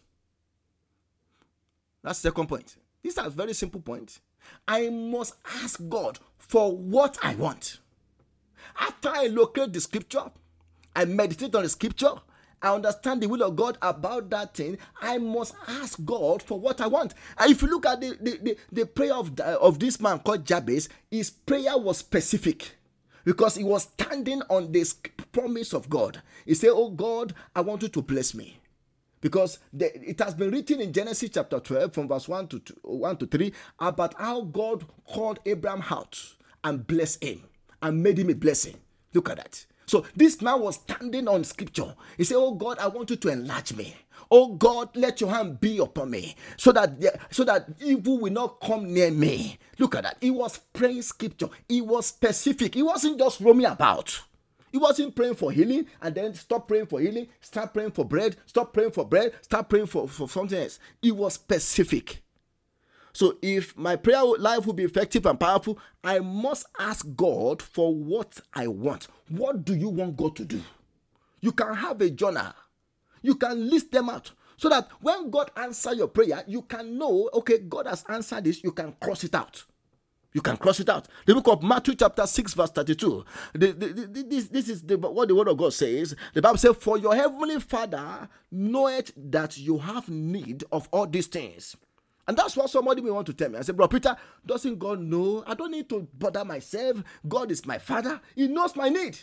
That's 2.02 2.20
the 2.20 2.30
second 2.30 2.48
point. 2.48 2.76
This 3.02 3.18
is 3.18 3.26
a 3.26 3.28
very 3.28 3.52
simple 3.52 3.80
point. 3.80 4.18
I 4.66 4.88
must 4.88 5.34
ask 5.62 5.80
God 5.88 6.18
for 6.48 6.76
what 6.76 7.18
I 7.22 7.34
want. 7.34 7.78
After 8.78 9.08
I 9.08 9.26
locate 9.26 9.72
the 9.72 9.80
scripture, 9.80 10.24
I 10.94 11.04
meditate 11.04 11.54
on 11.54 11.62
the 11.62 11.68
scripture, 11.68 12.12
I 12.62 12.74
understand 12.74 13.22
the 13.22 13.28
will 13.28 13.42
of 13.42 13.56
God 13.56 13.76
about 13.82 14.30
that 14.30 14.54
thing, 14.54 14.78
I 15.00 15.18
must 15.18 15.54
ask 15.68 16.02
God 16.04 16.42
for 16.42 16.58
what 16.58 16.80
I 16.80 16.86
want. 16.86 17.14
And 17.38 17.50
if 17.52 17.60
you 17.62 17.68
look 17.68 17.86
at 17.86 18.00
the, 18.00 18.16
the, 18.20 18.38
the, 18.42 18.56
the 18.72 18.86
prayer 18.86 19.14
of, 19.14 19.38
uh, 19.38 19.58
of 19.60 19.78
this 19.78 20.00
man 20.00 20.18
called 20.20 20.46
Jabez, 20.46 20.88
his 21.10 21.30
prayer 21.30 21.76
was 21.76 21.98
specific 21.98 22.76
because 23.24 23.56
he 23.56 23.64
was 23.64 23.84
standing 23.84 24.42
on 24.48 24.72
this 24.72 24.94
promise 25.32 25.72
of 25.72 25.88
God. 25.90 26.22
He 26.46 26.54
said, 26.54 26.70
Oh 26.72 26.90
God, 26.90 27.34
I 27.54 27.60
want 27.60 27.82
you 27.82 27.88
to 27.88 28.02
bless 28.02 28.34
me. 28.34 28.58
Because 29.24 29.58
the, 29.72 29.86
it 30.06 30.20
has 30.20 30.34
been 30.34 30.50
written 30.50 30.82
in 30.82 30.92
Genesis 30.92 31.30
chapter 31.32 31.58
12, 31.58 31.94
from 31.94 32.08
verse 32.08 32.28
1 32.28 32.46
to 32.48 32.58
2, 32.58 32.74
1 32.82 33.16
to 33.16 33.26
3, 33.26 33.54
about 33.78 34.12
how 34.20 34.42
God 34.42 34.84
called 35.06 35.38
Abraham 35.46 35.82
out 35.88 36.22
and 36.62 36.86
blessed 36.86 37.24
him 37.24 37.42
and 37.80 38.02
made 38.02 38.18
him 38.18 38.28
a 38.28 38.34
blessing. 38.34 38.76
Look 39.14 39.30
at 39.30 39.38
that. 39.38 39.64
So 39.86 40.04
this 40.14 40.42
man 40.42 40.60
was 40.60 40.74
standing 40.74 41.26
on 41.26 41.42
scripture. 41.44 41.94
He 42.18 42.24
said, 42.24 42.36
Oh 42.36 42.52
God, 42.52 42.78
I 42.78 42.88
want 42.88 43.08
you 43.08 43.16
to 43.16 43.28
enlarge 43.30 43.72
me. 43.72 43.96
Oh 44.30 44.56
God, 44.56 44.90
let 44.94 45.22
your 45.22 45.30
hand 45.30 45.58
be 45.58 45.78
upon 45.78 46.10
me 46.10 46.36
so 46.58 46.72
that 46.72 46.92
so 47.30 47.44
that 47.44 47.66
evil 47.82 48.18
will 48.18 48.32
not 48.32 48.60
come 48.60 48.92
near 48.92 49.10
me. 49.10 49.58
Look 49.78 49.94
at 49.94 50.02
that. 50.02 50.18
He 50.20 50.30
was 50.30 50.58
praying 50.74 51.00
scripture. 51.00 51.48
He 51.66 51.80
was 51.80 52.04
specific. 52.04 52.74
He 52.74 52.82
wasn't 52.82 53.18
just 53.18 53.40
roaming 53.40 53.66
about. 53.66 54.20
He 54.74 54.78
wasn't 54.78 55.14
praying 55.14 55.36
for 55.36 55.52
healing 55.52 55.86
and 56.02 56.12
then 56.12 56.34
stop 56.34 56.66
praying 56.66 56.86
for 56.86 56.98
healing, 56.98 57.28
start 57.40 57.72
praying 57.72 57.92
for 57.92 58.04
bread, 58.04 58.34
stop 58.44 58.72
praying 58.72 58.90
for 58.90 59.06
bread, 59.06 59.30
start 59.40 59.68
praying 59.68 59.86
for, 59.86 60.08
for 60.08 60.28
something 60.28 60.58
else. 60.58 60.80
He 61.00 61.12
was 61.12 61.34
specific. 61.34 62.24
So 63.12 63.38
if 63.40 63.76
my 63.76 63.94
prayer 63.94 64.24
life 64.24 64.66
will 64.66 64.72
be 64.72 64.82
effective 64.82 65.26
and 65.26 65.38
powerful, 65.38 65.78
I 66.02 66.18
must 66.18 66.66
ask 66.76 67.06
God 67.14 67.62
for 67.62 67.94
what 67.94 68.40
I 68.52 68.66
want. 68.66 69.06
What 69.28 69.64
do 69.64 69.76
you 69.76 69.90
want 69.90 70.16
God 70.16 70.34
to 70.34 70.44
do? 70.44 70.60
You 71.40 71.52
can 71.52 71.72
have 71.72 72.00
a 72.00 72.10
journal 72.10 72.52
you 73.24 73.34
can 73.36 73.70
list 73.70 73.90
them 73.90 74.10
out 74.10 74.32
so 74.58 74.68
that 74.68 74.86
when 75.00 75.30
God 75.30 75.50
answer 75.56 75.94
your 75.94 76.08
prayer, 76.08 76.44
you 76.46 76.62
can 76.62 76.98
know, 76.98 77.30
okay, 77.32 77.58
God 77.58 77.86
has 77.86 78.04
answered 78.08 78.44
this, 78.44 78.62
you 78.62 78.70
can 78.70 78.94
cross 79.00 79.24
it 79.24 79.34
out. 79.34 79.64
You 80.34 80.42
can 80.42 80.56
cross 80.56 80.80
it 80.80 80.88
out. 80.88 81.06
The 81.26 81.34
book 81.34 81.46
of 81.46 81.62
Matthew, 81.62 81.94
chapter 81.94 82.26
6, 82.26 82.54
verse 82.54 82.70
32. 82.72 83.24
The, 83.52 83.66
the, 83.72 83.86
the, 83.86 84.22
this, 84.24 84.48
this 84.48 84.68
is 84.68 84.82
what 84.82 85.28
the 85.28 85.34
word 85.34 85.46
of 85.46 85.56
God 85.56 85.72
says. 85.72 86.16
The 86.34 86.42
Bible 86.42 86.58
says, 86.58 86.76
For 86.76 86.98
your 86.98 87.14
heavenly 87.14 87.60
Father 87.60 88.28
knoweth 88.50 89.12
that 89.16 89.56
you 89.56 89.78
have 89.78 90.08
need 90.08 90.64
of 90.72 90.88
all 90.90 91.06
these 91.06 91.28
things. 91.28 91.76
And 92.26 92.36
that's 92.36 92.56
what 92.56 92.68
somebody 92.68 93.00
may 93.00 93.10
want 93.10 93.26
to 93.28 93.32
tell 93.32 93.48
me. 93.48 93.58
I 93.58 93.62
said, 93.62 93.76
Bro, 93.76 93.88
Peter, 93.88 94.16
doesn't 94.44 94.78
God 94.78 95.00
know? 95.00 95.44
I 95.46 95.54
don't 95.54 95.70
need 95.70 95.88
to 95.90 96.08
bother 96.14 96.44
myself. 96.44 97.04
God 97.28 97.52
is 97.52 97.64
my 97.64 97.78
Father, 97.78 98.20
He 98.34 98.48
knows 98.48 98.74
my 98.74 98.88
need. 98.88 99.16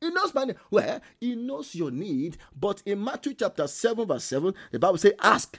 He 0.00 0.10
knows 0.10 0.34
my 0.34 0.44
need. 0.44 0.56
Well, 0.70 1.00
he 1.18 1.34
knows 1.34 1.74
your 1.74 1.90
need, 1.90 2.36
but 2.54 2.82
in 2.84 3.02
Matthew 3.02 3.32
chapter 3.32 3.66
7, 3.66 4.06
verse 4.06 4.24
7, 4.24 4.52
the 4.70 4.78
Bible 4.78 4.98
says, 4.98 5.14
Ask, 5.20 5.58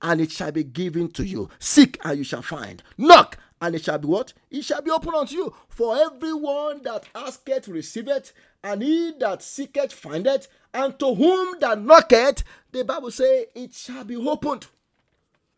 and 0.00 0.20
it 0.20 0.30
shall 0.30 0.52
be 0.52 0.62
given 0.62 1.08
to 1.12 1.24
you. 1.26 1.48
Seek, 1.58 1.98
and 2.04 2.18
you 2.18 2.24
shall 2.24 2.42
find. 2.42 2.82
Knock, 2.96 3.36
and 3.60 3.74
it 3.74 3.84
shall 3.84 3.98
be 3.98 4.06
what? 4.06 4.32
It 4.50 4.64
shall 4.64 4.82
be 4.82 4.90
opened 4.90 5.14
unto 5.14 5.34
you. 5.34 5.54
For 5.68 5.96
everyone 5.96 6.82
that 6.82 7.04
asketh 7.14 7.68
receiveth, 7.68 8.32
and 8.64 8.82
he 8.82 9.12
that 9.20 9.42
seeketh 9.42 9.92
findeth, 9.92 10.48
and 10.72 10.98
to 10.98 11.14
whom 11.14 11.58
that 11.60 11.80
knocketh, 11.80 12.42
the 12.72 12.84
Bible 12.84 13.10
say 13.10 13.46
it 13.54 13.74
shall 13.74 14.04
be 14.04 14.16
opened. 14.16 14.66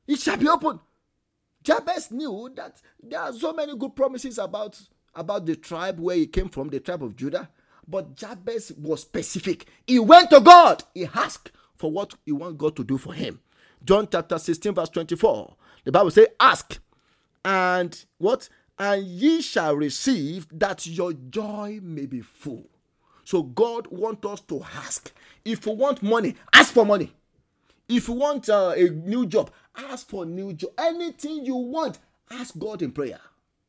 It 0.07 0.19
shall 0.19 0.37
be 0.37 0.49
opened. 0.49 0.81
Jabez 1.62 2.11
knew 2.11 2.51
that 2.57 2.81
there 3.01 3.21
are 3.21 3.33
so 3.33 3.53
many 3.53 3.77
good 3.77 3.95
promises 3.95 4.38
about, 4.38 4.81
about 5.15 5.47
the 5.47 5.55
tribe 5.55 6.01
where 6.01 6.17
he 6.17 6.27
came 6.27 6.49
from, 6.49 6.69
the 6.69 6.81
tribe 6.81 7.05
of 7.05 7.15
Judah. 7.15 7.49
But 7.87 8.17
Jabez 8.17 8.73
was 8.77 9.03
specific. 9.03 9.69
He 9.87 9.99
went 9.99 10.31
to 10.31 10.41
God. 10.41 10.83
He 10.95 11.07
asked 11.15 11.53
for 11.77 11.91
what 11.91 12.15
he 12.25 12.33
want 12.33 12.59
God 12.59 12.75
to 12.77 12.85
do 12.85 12.99
for 12.99 13.12
him. 13.12 13.41
John 13.85 14.09
chapter 14.11 14.38
16, 14.38 14.75
verse 14.75 14.88
24. 14.88 15.55
The 15.85 15.93
Bible 15.93 16.11
says, 16.11 16.29
Ask 16.38 16.79
and 17.44 18.05
what? 18.18 18.48
And 18.78 19.05
ye 19.05 19.42
shall 19.42 19.76
receive 19.76 20.46
that 20.52 20.87
your 20.87 21.12
joy 21.12 21.81
may 21.83 22.07
be 22.07 22.20
full. 22.20 22.68
So 23.24 23.42
God 23.42 23.87
wants 23.88 24.26
us 24.26 24.40
to 24.42 24.62
ask. 24.76 25.12
If 25.44 25.66
you 25.66 25.72
want 25.72 26.02
money, 26.02 26.37
ask 26.52 26.72
for 26.72 26.85
money. 26.85 27.12
If 27.88 28.09
you 28.09 28.14
want 28.14 28.48
uh, 28.48 28.74
a 28.76 28.88
new 28.88 29.26
job, 29.26 29.50
ask 29.76 30.09
for 30.09 30.24
new 30.24 30.52
job. 30.52 30.70
Anything 30.78 31.44
you 31.44 31.57
want, 31.57 31.98
ask 32.31 32.59
God 32.59 32.83
in 32.83 32.92
prayer. 32.92 33.20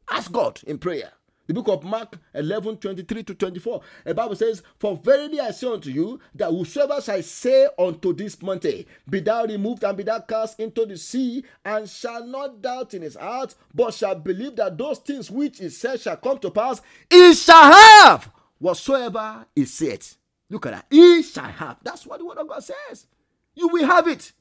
Ask 0.10 0.32
God 0.32 0.62
in 0.66 0.78
prayer. 0.78 1.12
The 1.46 1.54
book 1.54 1.68
of 1.68 1.84
Mark 1.84 2.18
11 2.34 2.78
23 2.78 3.24
to 3.24 3.36
24. 3.36 3.82
The 4.06 4.14
Bible 4.14 4.36
says, 4.36 4.64
For 4.80 4.96
verily 4.96 5.40
I 5.40 5.52
say 5.52 5.68
unto 5.68 5.90
you, 5.90 6.20
that 6.36 6.50
whosoever 6.50 7.02
shall 7.02 7.22
say 7.22 7.68
unto 7.78 8.14
this 8.14 8.42
mountain, 8.42 8.86
Be 9.10 9.20
thou 9.20 9.46
removed 9.46 9.84
and 9.84 9.98
be 9.98 10.04
thou 10.04 10.20
cast 10.20 10.60
into 10.60 10.86
the 10.86 10.98
sea, 10.98 11.44
and 11.66 11.90
shall 11.90 12.26
not 12.26 12.62
doubt 12.62 12.94
in 12.94 13.02
his 13.02 13.16
heart, 13.16 13.56
but 13.74 13.94
shall 13.94 14.16
believe 14.16 14.56
that 14.56 14.78
those 14.78 15.00
things 15.00 15.30
which 15.30 15.60
he 15.60 15.70
said 15.70 16.00
shall 16.00 16.18
come 16.18 16.40
to 16.40 16.50
pass, 16.50 16.82
he 17.10 17.34
shall 17.34 17.72
have 17.74 18.32
whatsoever 18.60 19.46
he 19.56 19.66
said. 19.66 20.06
Look 20.50 20.66
at 20.68 20.72
that. 20.72 20.86
He 20.90 21.24
shall 21.24 21.46
have. 21.46 21.78
That's 21.84 22.06
what 22.06 22.20
the 22.20 22.26
word 22.26 22.38
of 22.38 22.48
God 22.48 22.64
says. 22.64 23.08
You 23.56 23.68
will 23.68 23.86
have 23.86 24.08
it. 24.08 24.32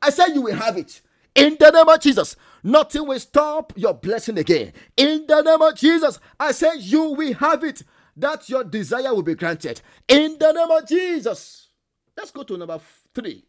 I 0.00 0.10
said 0.10 0.28
you 0.28 0.42
will 0.42 0.54
have 0.56 0.76
it. 0.76 1.00
In 1.38 1.56
the 1.56 1.70
name 1.70 1.88
of 1.88 2.00
Jesus, 2.00 2.34
nothing 2.64 3.06
will 3.06 3.20
stop 3.20 3.72
your 3.76 3.94
blessing 3.94 4.36
again. 4.38 4.72
In 4.96 5.24
the 5.28 5.40
name 5.40 5.62
of 5.62 5.76
Jesus, 5.76 6.18
I 6.38 6.50
say 6.50 6.78
you 6.78 7.12
will 7.12 7.32
have 7.34 7.62
it. 7.62 7.84
That 8.16 8.48
your 8.48 8.64
desire 8.64 9.14
will 9.14 9.22
be 9.22 9.36
granted. 9.36 9.80
In 10.08 10.36
the 10.36 10.50
name 10.50 10.68
of 10.68 10.88
Jesus. 10.88 11.68
Let's 12.16 12.32
go 12.32 12.42
to 12.42 12.56
number 12.56 12.80
three. 13.14 13.44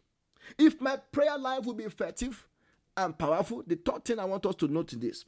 If 0.56 0.80
my 0.80 0.98
prayer 1.10 1.36
life 1.36 1.64
will 1.64 1.74
be 1.74 1.82
effective 1.82 2.46
and 2.96 3.18
powerful, 3.18 3.64
the 3.66 3.74
third 3.74 4.04
thing 4.04 4.20
I 4.20 4.24
want 4.24 4.46
us 4.46 4.54
to 4.56 4.68
note 4.68 4.92
is 4.92 5.00
this 5.00 5.24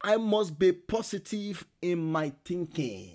I 0.00 0.16
must 0.16 0.58
be 0.58 0.72
positive 0.72 1.66
in 1.82 1.98
my 2.02 2.32
thinking. 2.46 3.10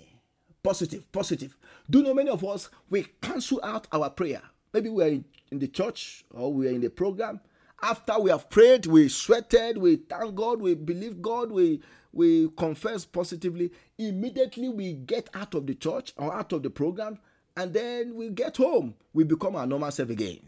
Positive, 0.62 1.10
positive. 1.10 1.56
Do 1.90 1.98
you 1.98 2.04
know 2.04 2.14
many 2.14 2.30
of 2.30 2.44
us 2.44 2.70
we 2.88 3.08
cancel 3.20 3.58
out 3.64 3.88
our 3.90 4.10
prayer? 4.10 4.42
Maybe 4.72 4.90
we're 4.90 5.08
in, 5.08 5.24
in 5.50 5.58
the 5.58 5.66
church 5.66 6.24
or 6.30 6.52
we're 6.52 6.70
in 6.70 6.80
the 6.80 6.90
program 6.90 7.40
after 7.82 8.18
we 8.18 8.30
have 8.30 8.48
prayed, 8.48 8.86
we 8.86 9.08
sweated, 9.08 9.78
we 9.78 9.96
thank 9.96 10.34
God, 10.34 10.60
we 10.60 10.74
believe 10.74 11.20
God, 11.20 11.52
we 11.52 11.80
we 12.12 12.48
confess 12.56 13.04
positively. 13.04 13.70
Immediately 13.98 14.70
we 14.70 14.94
get 14.94 15.28
out 15.34 15.54
of 15.54 15.66
the 15.66 15.74
church 15.74 16.14
or 16.16 16.32
out 16.32 16.52
of 16.52 16.62
the 16.62 16.70
program, 16.70 17.18
and 17.56 17.74
then 17.74 18.14
we 18.14 18.30
get 18.30 18.56
home. 18.56 18.94
We 19.12 19.24
become 19.24 19.54
our 19.56 19.66
normal 19.66 19.90
self 19.90 20.08
again, 20.08 20.40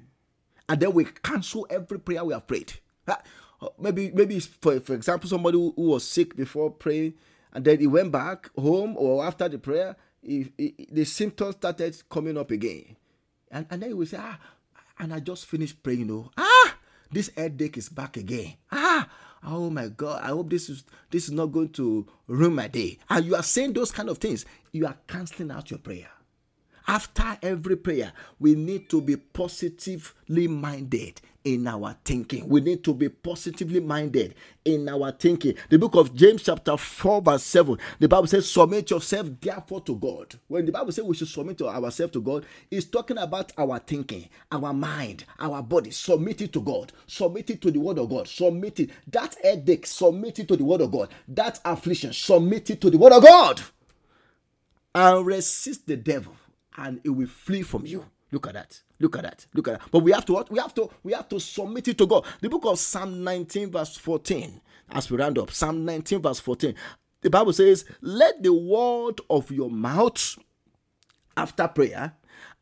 and 0.69 0.81
then 0.81 0.93
we 0.95 1.05
cancel 1.05 1.67
every 1.69 1.99
prayer 2.01 2.25
we 2.25 2.33
have 2.33 2.47
prayed. 2.47 2.73
Maybe 3.79 4.11
maybe 4.13 4.41
for 4.41 4.81
for 4.81 4.95
example, 4.95 5.29
somebody 5.29 5.59
who, 5.59 5.75
was 5.77 6.05
sick 6.05 6.35
before 6.37 6.71
praying, 6.71 7.15
and 7.53 7.65
then 7.65 7.79
he 7.81 7.87
went 7.87 8.13
back 8.13 8.49
home 8.57 8.95
or 8.97 9.25
after 9.25 9.49
the 9.49 9.59
prayer, 9.59 9.97
he, 10.23 10.53
he, 10.57 10.87
the 10.91 11.05
symptoms 11.05 11.57
started 11.57 12.01
coming 12.09 12.39
up 12.39 12.51
again, 12.51 12.97
and 13.51 13.67
and 13.71 13.83
then 13.83 13.91
he 13.91 13.95
will 13.95 14.07
say, 14.07 14.19
ah, 14.21 14.39
and 14.99 15.13
I 15.13 15.21
just 15.21 15.45
finished 15.47 15.83
praying, 15.83 16.01
you 16.01 16.05
know, 16.07 16.31
ah 16.37 16.58
this 17.11 17.31
headache 17.37 17.77
is 17.77 17.89
back 17.89 18.17
again. 18.17 18.55
Ah, 18.73 19.09
oh 19.45 19.71
my 19.71 19.89
God, 19.89 20.23
I 20.23 20.29
hope 20.29 20.51
this 20.51 20.69
is 20.69 20.85
this 21.11 21.25
is 21.25 21.33
not 21.33 21.47
going 21.47 21.71
to 21.71 22.07
ruin 22.27 22.55
my 22.55 22.69
day. 22.69 22.99
And 23.09 23.25
you 23.25 23.35
are 23.35 23.43
saying 23.43 23.73
those 23.73 23.91
kind 23.91 24.09
of 24.09 24.19
things, 24.19 24.45
you 24.73 24.87
are 24.87 24.97
canceling 25.07 25.51
out 25.51 25.71
your 25.71 25.79
prayer. 25.79 26.09
After 26.87 27.39
every 27.43 27.77
prayer, 27.77 28.13
we 28.39 28.55
need 28.55 28.89
to 28.91 29.03
be 29.03 29.17
positively 29.17 30.49
minded 30.49 31.21
in 31.55 31.67
our 31.67 31.97
thinking. 32.05 32.47
We 32.49 32.61
need 32.61 32.85
to 32.85 32.93
be 32.93 33.09
positively 33.09 33.81
minded 33.81 34.35
in 34.65 34.89
our 34.89 35.13
thinking. 35.13 35.55
The 35.71 35.79
book 35.79 35.95
of 35.95 36.15
James, 36.15 36.43
chapter 36.43 36.77
4, 36.77 37.23
verse 37.23 37.43
7, 37.43 37.79
the 37.99 38.09
Bible 38.09 38.27
says, 38.27 38.51
Submit 38.51 38.91
yourself 38.91 39.29
therefore 39.41 39.81
to 39.83 39.97
God. 39.97 40.35
When 40.47 40.67
the 40.67 40.73
Bible 40.73 40.93
says 40.93 41.05
we 41.05 41.17
should 41.17 41.29
submit 41.29 41.63
ourselves 41.63 42.13
to 42.13 42.21
God, 42.21 42.45
it's 42.71 42.87
talking 42.87 43.17
about 43.17 43.53
our 43.57 43.79
thinking, 43.79 44.29
our 44.53 44.75
mind, 44.75 45.25
our 45.39 45.63
body. 45.63 45.91
Submit 45.91 46.43
it 46.43 46.53
to 46.53 46.61
God. 46.61 46.93
Submit 47.07 47.49
it 47.51 47.63
to 47.63 47.71
the 47.71 47.81
word 47.81 47.99
of 47.99 48.11
God. 48.11 48.29
Submit 48.29 48.81
it. 48.81 48.91
That 49.07 49.35
headache, 49.43 49.87
submit 49.87 50.41
it 50.41 50.49
to 50.49 50.57
the 50.57 50.65
word 50.65 50.83
of 50.83 50.91
God. 50.91 51.09
That 51.29 51.61
affliction, 51.65 52.13
submit 52.13 52.69
it 52.71 52.81
to 52.83 52.91
the 52.91 52.99
word 52.99 53.13
of 53.13 53.23
God. 53.23 53.63
And 54.95 55.25
resist 55.25 55.87
the 55.87 55.97
devil, 55.97 56.35
and 56.77 57.01
he 57.03 57.09
will 57.09 57.27
flee 57.27 57.63
from 57.63 57.87
you. 57.87 58.07
Look 58.33 58.49
at 58.49 58.55
that. 58.55 58.81
Look 59.01 59.17
at 59.17 59.23
that. 59.23 59.47
Look 59.55 59.69
at 59.69 59.81
that. 59.81 59.91
But 59.91 60.01
we 60.01 60.13
have 60.13 60.25
to 60.27 60.33
what? 60.33 60.51
We 60.51 60.59
have 60.59 60.75
to 60.75 60.91
we 61.03 61.13
have 61.13 61.29
to 61.29 61.39
submit 61.39 61.89
it 61.89 61.99
to 61.99 62.07
God. 62.07 62.25
The 62.41 62.49
book 62.49 62.65
of 62.65 62.79
Psalm 62.79 63.23
19, 63.23 63.71
verse 63.71 63.97
14. 63.97 64.61
As 64.91 65.11
we 65.11 65.19
round 65.19 65.39
up, 65.39 65.51
Psalm 65.51 65.85
19, 65.85 66.23
verse 66.23 66.41
14. 66.41 66.75
The 67.21 67.31
Bible 67.31 67.53
says, 67.53 67.85
Let 68.01 68.43
the 68.43 68.53
word 68.53 69.21
of 69.29 69.51
your 69.51 69.71
mouth 69.71 70.39
after 71.37 71.69
prayer 71.69 72.15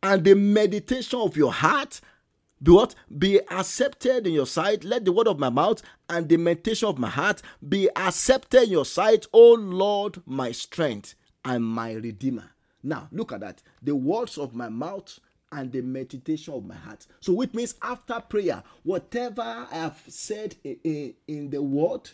and 0.02 0.24
the 0.24 0.34
meditation 0.34 1.20
of 1.20 1.36
your 1.36 1.52
heart 1.52 2.00
be 2.62 2.72
what? 2.72 2.94
Be 3.18 3.38
accepted 3.50 4.26
in 4.26 4.32
your 4.32 4.46
sight. 4.46 4.82
Let 4.82 5.04
the 5.04 5.12
word 5.12 5.28
of 5.28 5.38
my 5.38 5.50
mouth 5.50 5.82
and 6.08 6.26
the 6.28 6.38
meditation 6.38 6.88
of 6.88 6.98
my 6.98 7.10
heart 7.10 7.42
be 7.66 7.88
accepted 7.94 8.64
in 8.64 8.70
your 8.70 8.86
sight, 8.86 9.26
O 9.32 9.52
Lord, 9.52 10.22
my 10.24 10.52
strength 10.52 11.14
and 11.44 11.64
my 11.64 11.92
redeemer. 11.92 12.50
Now, 12.82 13.08
look 13.12 13.32
at 13.32 13.40
that. 13.40 13.62
The 13.82 13.94
words 13.94 14.38
of 14.38 14.54
my 14.54 14.70
mouth 14.70 15.18
and 15.56 15.72
the 15.72 15.80
meditation 15.80 16.52
of 16.52 16.64
my 16.66 16.74
heart. 16.76 17.06
So, 17.20 17.32
which 17.32 17.54
means 17.54 17.74
after 17.82 18.20
prayer, 18.20 18.62
whatever 18.84 19.42
I 19.42 19.66
have 19.74 20.00
said 20.06 20.54
in, 20.62 21.14
in, 21.26 21.50
the 21.50 21.62
word 21.62 22.10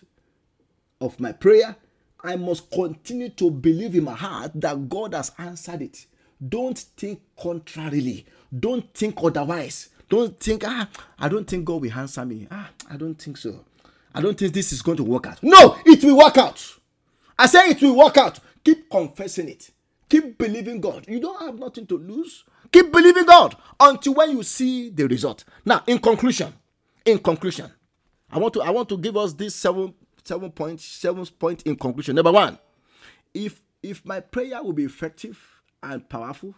of 1.01 1.19
my 1.19 1.33
prayer, 1.33 1.75
I 2.23 2.37
must 2.37 2.71
continue 2.71 3.31
to 3.31 3.51
believe 3.51 3.97
in 3.97 4.05
my 4.05 4.15
heart 4.15 4.53
that 4.55 4.89
God 4.89 5.13
has 5.15 5.33
answered 5.39 5.83
it. 5.83 6.07
Don't 6.49 6.79
think 6.79 7.21
contrarily. 7.37 8.25
Don't 8.57 8.95
think 8.95 9.17
otherwise. 9.23 9.89
Don't 10.09 10.39
think, 10.39 10.63
ah, 10.65 10.89
I 11.19 11.29
don't 11.29 11.47
think 11.47 11.65
God 11.65 11.83
will 11.83 11.93
answer 11.93 12.25
me. 12.25 12.47
Ah, 12.49 12.71
I 12.89 12.97
don't 12.97 13.21
think 13.21 13.37
so. 13.37 13.65
I 14.15 14.21
don't 14.21 14.39
think 14.39 14.53
this 14.53 14.73
is 14.73 14.83
going 14.83 14.99
to 14.99 15.05
work 15.05 15.27
out. 15.27 15.43
No, 15.43 15.77
it 15.85 16.05
will 16.05 16.19
work 16.19 16.39
out. 16.39 16.65
I 17.37 17.47
say 17.47 17.71
it 17.71 17.83
will 17.83 17.97
work 17.97 18.17
out. 18.19 18.39
Keep 18.63 18.89
confessing 18.89 19.49
it. 19.49 19.71
Keep 20.09 20.39
believing 20.39 20.81
God. 20.81 21.07
You 21.09 21.19
don't 21.19 21.41
have 21.41 21.59
nothing 21.59 21.87
to 21.87 21.99
lose. 21.99 22.45
Keep 22.73 22.91
believing 22.93 23.27
God 23.27 23.57
until 23.79 24.15
when 24.15 24.31
you 24.31 24.43
see 24.43 24.89
the 24.89 25.07
result. 25.07 25.45
Now, 25.65 25.83
in 25.87 25.99
conclusion, 25.99 26.53
in 27.05 27.19
conclusion, 27.19 27.71
I 28.31 28.39
want 28.39 28.55
to 28.55 28.63
I 28.63 28.71
want 28.71 28.89
to 28.89 28.97
give 28.99 29.17
us 29.17 29.35
this 29.35 29.55
seven 29.55 29.95
seven 30.25 30.51
point 30.51 30.81
seven 30.81 31.27
point 31.39 31.63
in 31.63 31.77
conclusion. 31.77 32.17
Number 32.17 32.33
one, 32.33 32.59
if 33.35 33.61
if 33.83 34.05
my 34.05 34.21
prayer 34.21 34.63
will 34.63 34.73
be 34.73 34.85
effective 34.85 35.39
and 35.83 36.09
powerful, 36.09 36.55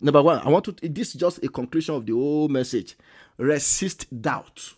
number 0.00 0.22
one, 0.22 0.38
I 0.38 0.48
want 0.48 0.64
to 0.64 0.88
this 0.88 1.14
is 1.14 1.20
just 1.20 1.44
a 1.44 1.48
conclusion 1.48 1.94
of 1.94 2.06
the 2.06 2.12
whole 2.12 2.48
message. 2.48 2.96
Resist 3.36 4.22
doubt. 4.22 4.74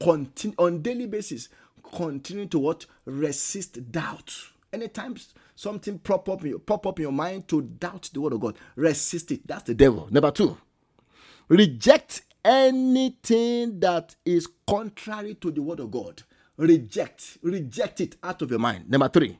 Continue 0.00 0.56
on 0.58 0.82
daily 0.82 1.06
basis. 1.06 1.48
Continue 1.94 2.46
to 2.46 2.58
what? 2.58 2.86
Resist 3.06 3.90
doubt. 3.90 4.34
Anytime 4.72 5.16
something 5.58 5.98
pop 5.98 6.28
up, 6.28 6.44
in 6.44 6.50
your, 6.50 6.58
pop 6.60 6.86
up 6.86 7.00
in 7.00 7.02
your 7.02 7.12
mind 7.12 7.48
to 7.48 7.62
doubt 7.62 8.08
the 8.12 8.20
word 8.20 8.32
of 8.32 8.40
God, 8.40 8.56
resist 8.76 9.32
it. 9.32 9.44
That's 9.44 9.64
the 9.64 9.74
devil. 9.74 10.06
Number 10.08 10.30
two, 10.30 10.56
reject 11.48 12.22
anything 12.44 13.80
that 13.80 14.14
is 14.24 14.46
contrary 14.68 15.34
to 15.34 15.50
the 15.50 15.60
word 15.60 15.80
of 15.80 15.90
God. 15.90 16.22
Reject, 16.56 17.38
reject 17.42 18.00
it 18.00 18.14
out 18.22 18.40
of 18.40 18.50
your 18.50 18.60
mind. 18.60 18.88
Number 18.88 19.08
three, 19.08 19.36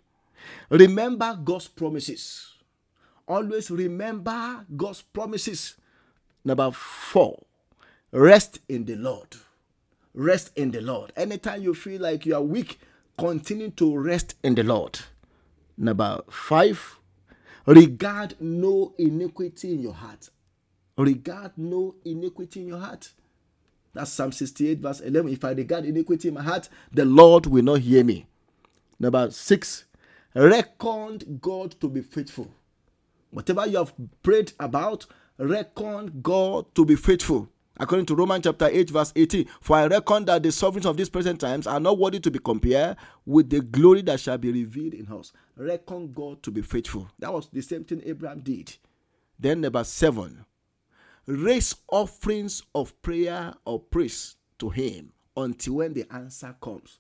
remember 0.69 1.39
God's 1.43 1.69
promises. 1.69 2.53
Always 3.29 3.71
remember 3.71 4.67
God's 4.77 5.03
promises. 5.03 5.77
Number 6.45 6.73
four, 6.73 7.45
rest 8.11 8.59
in 8.69 8.87
the 8.87 8.97
Lord. 8.97 9.37
Rest 10.15 10.51
in 10.57 10.73
the 10.73 10.81
Lord. 10.81 11.13
Anytime 11.17 11.63
you 11.63 11.75
feel 11.75 12.03
like 12.03 12.27
you 12.27 12.35
are 12.35 12.43
weak, 12.43 12.81
continue 13.17 13.71
to 13.71 13.97
rest 13.97 14.35
in 14.43 14.57
the 14.57 14.65
Lord. 14.65 14.99
Number 15.79 16.21
five, 16.29 16.99
regard 17.64 18.35
no 18.41 18.95
iniquity 18.99 19.75
in 19.75 19.81
your 19.81 19.95
heart. 19.95 20.29
Regard 20.97 21.53
no 21.57 21.95
iniquity 22.05 22.62
in 22.62 22.69
your 22.69 22.81
heart. 22.81 23.12
That's 23.95 24.11
Psalm 24.12 24.33
68, 24.33 24.81
verse 24.81 25.01
11. 25.01 25.33
If 25.33 25.45
I 25.45 25.53
regard 25.53 25.85
iniquity 25.85 26.29
in 26.29 26.35
my 26.35 26.43
heart, 26.43 26.69
the 26.93 27.05
Lord 27.05 27.47
will 27.47 27.62
not 27.62 27.81
hear 27.81 28.03
me. 28.03 28.27
Number 28.99 29.31
six, 29.31 29.85
reckon 30.35 31.38
God 31.41 31.81
to 31.81 31.88
be 31.88 32.03
faithful. 32.03 32.53
Whatever 33.31 33.67
you 33.69 33.79
have 33.79 33.93
prayed 34.25 34.53
about, 34.59 35.07
reckon 35.38 36.21
God 36.21 36.75
to 36.75 36.85
be 36.85 36.97
faithful. 36.97 37.49
According 37.81 38.07
to 38.07 38.17
Romans 38.17 38.43
chapter 38.43 38.67
8, 38.67 38.91
verse 38.91 39.12
18, 39.14 39.47
for 39.61 39.77
I 39.77 39.87
reckon 39.87 40.25
that 40.25 40.43
the 40.43 40.51
sufferings 40.51 40.87
of 40.87 40.97
these 40.97 41.09
present 41.09 41.41
times 41.41 41.67
are 41.69 41.79
not 41.79 41.97
worthy 41.97 42.19
to 42.19 42.31
be 42.31 42.41
compared 42.41 42.97
with 43.25 43.51
the 43.51 43.61
glory 43.61 44.03
that 44.03 44.19
shall 44.19 44.37
be 44.37 44.51
revealed 44.51 44.95
in 44.95 45.07
us. 45.12 45.33
Reckon 45.59 46.12
God 46.12 46.42
to 46.44 46.51
be 46.53 46.62
faithful. 46.62 47.11
That 47.18 47.33
was 47.33 47.49
the 47.53 47.61
same 47.61 47.85
thing 47.85 48.03
Abraham 48.05 48.40
did. 48.40 48.77
Then, 49.38 49.61
number 49.61 49.83
seven, 49.85 50.44
raise 51.27 51.75
offerings 51.88 52.62
of 52.75 53.01
prayer 53.03 53.55
or 53.64 53.81
praise 53.81 54.37
to 54.59 54.71
Him 54.71 55.12
until 55.37 55.75
when 55.75 55.94
the 55.94 56.07
answer 56.12 56.55
comes. 56.61 56.99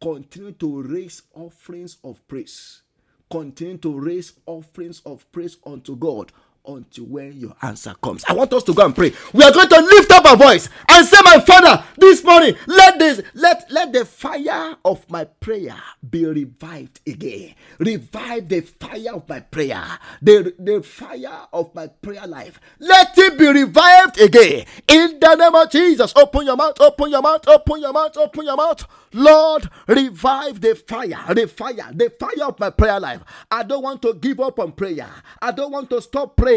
Continue 0.00 0.52
to 0.52 0.82
raise 0.82 1.22
offerings 1.34 1.98
of 2.02 2.26
praise. 2.26 2.82
Continue 3.30 3.78
to 3.78 3.98
raise 3.98 4.32
offerings 4.46 5.00
of 5.06 5.30
praise 5.30 5.58
unto 5.64 5.94
God 5.94 6.32
until 6.66 7.04
when 7.06 7.32
your 7.38 7.54
answer 7.62 7.94
comes. 8.02 8.24
I 8.28 8.34
want 8.34 8.52
us 8.52 8.62
to 8.64 8.74
go 8.74 8.84
and 8.84 8.94
pray. 8.94 9.12
We 9.32 9.42
are 9.44 9.52
going 9.52 9.68
to 9.68 9.80
lift 9.80 10.10
up 10.12 10.24
our 10.26 10.36
voice 10.36 10.68
and 10.88 11.06
say, 11.06 11.16
My 11.24 11.40
Father, 11.40 11.84
this 11.96 12.22
morning, 12.24 12.56
let 12.66 12.98
this, 12.98 13.22
let, 13.34 13.70
let 13.70 13.92
the 13.92 14.04
fire 14.04 14.76
of 14.84 15.08
my 15.10 15.24
prayer 15.24 15.76
be 16.08 16.24
revived 16.26 17.00
again. 17.06 17.54
Revive 17.78 18.48
the 18.48 18.60
fire 18.60 19.14
of 19.14 19.28
my 19.28 19.40
prayer, 19.40 19.84
the, 20.22 20.54
the 20.58 20.82
fire 20.82 21.46
of 21.52 21.74
my 21.74 21.86
prayer 21.88 22.26
life. 22.26 22.60
Let 22.78 23.16
it 23.18 23.38
be 23.38 23.46
revived 23.46 24.20
again. 24.20 24.66
In 24.88 25.18
the 25.20 25.34
name 25.36 25.54
of 25.54 25.70
Jesus, 25.70 26.12
open 26.16 26.46
your 26.46 26.56
mouth, 26.56 26.80
open 26.80 27.10
your 27.10 27.22
mouth, 27.22 27.46
open 27.48 27.80
your 27.80 27.92
mouth, 27.92 28.16
open 28.16 28.44
your 28.44 28.56
mouth. 28.56 28.84
Lord, 29.12 29.68
revive 29.88 30.60
the 30.60 30.74
fire, 30.76 31.34
the 31.34 31.48
fire, 31.48 31.90
the 31.92 32.10
fire 32.18 32.46
of 32.46 32.60
my 32.60 32.70
prayer 32.70 33.00
life. 33.00 33.22
I 33.50 33.62
don't 33.64 33.82
want 33.82 34.02
to 34.02 34.14
give 34.14 34.38
up 34.40 34.58
on 34.60 34.72
prayer. 34.72 35.08
I 35.42 35.50
don't 35.50 35.72
want 35.72 35.90
to 35.90 36.00
stop 36.00 36.36
praying. 36.36 36.49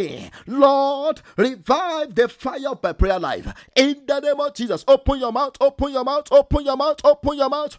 Lord, 0.48 1.22
revive 1.38 2.16
the 2.16 2.28
fire 2.28 2.70
of 2.70 2.84
my 2.84 2.94
prayer 2.94 3.20
life. 3.20 3.48
In 3.76 4.04
the 4.08 4.20
name 4.20 4.40
of 4.40 4.54
Jesus, 4.54 4.84
open 4.88 5.20
your 5.20 5.32
mouth, 5.32 5.56
open 5.62 5.94
your 5.94 6.04
mouth, 6.04 6.28
open 6.32 6.66
your 6.66 6.78
mouth, 6.78 7.00
open 7.04 7.38
your 7.38 7.50
mouth. 7.50 7.78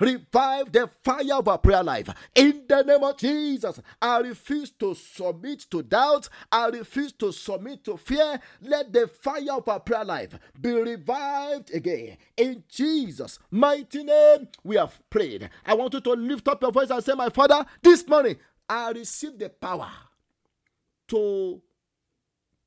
Revive 0.00 0.72
the 0.72 0.90
fire 1.04 1.34
of 1.34 1.48
our 1.48 1.58
prayer 1.58 1.82
life. 1.82 2.08
In 2.34 2.62
the 2.68 2.82
name 2.82 3.02
of 3.04 3.16
Jesus, 3.16 3.80
I 4.00 4.18
refuse 4.20 4.70
to 4.72 4.94
submit 4.94 5.66
to 5.70 5.82
doubt. 5.82 6.28
I 6.50 6.68
refuse 6.68 7.12
to 7.12 7.32
submit 7.32 7.84
to 7.84 7.96
fear. 7.96 8.40
Let 8.62 8.92
the 8.92 9.08
fire 9.08 9.52
of 9.52 9.68
our 9.68 9.80
prayer 9.80 10.04
life 10.04 10.38
be 10.60 10.72
revived 10.72 11.72
again. 11.74 12.16
In 12.36 12.64
Jesus' 12.68 13.38
mighty 13.50 14.04
name, 14.04 14.48
we 14.64 14.76
have 14.76 14.98
prayed. 15.10 15.48
I 15.64 15.74
want 15.74 15.92
to 15.92 16.00
lift 16.12 16.48
up 16.48 16.62
your 16.62 16.72
voice 16.72 16.90
and 16.90 17.02
say, 17.02 17.14
My 17.14 17.28
Father, 17.28 17.64
this 17.82 18.06
morning 18.06 18.36
I 18.68 18.90
receive 18.90 19.38
the 19.38 19.48
power 19.48 19.90
to, 21.08 21.62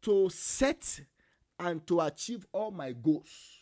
to 0.02 0.30
set 0.30 1.02
and 1.60 1.86
to 1.88 2.00
achieve 2.02 2.46
all 2.52 2.72
my 2.72 2.94
goals. 2.94 3.60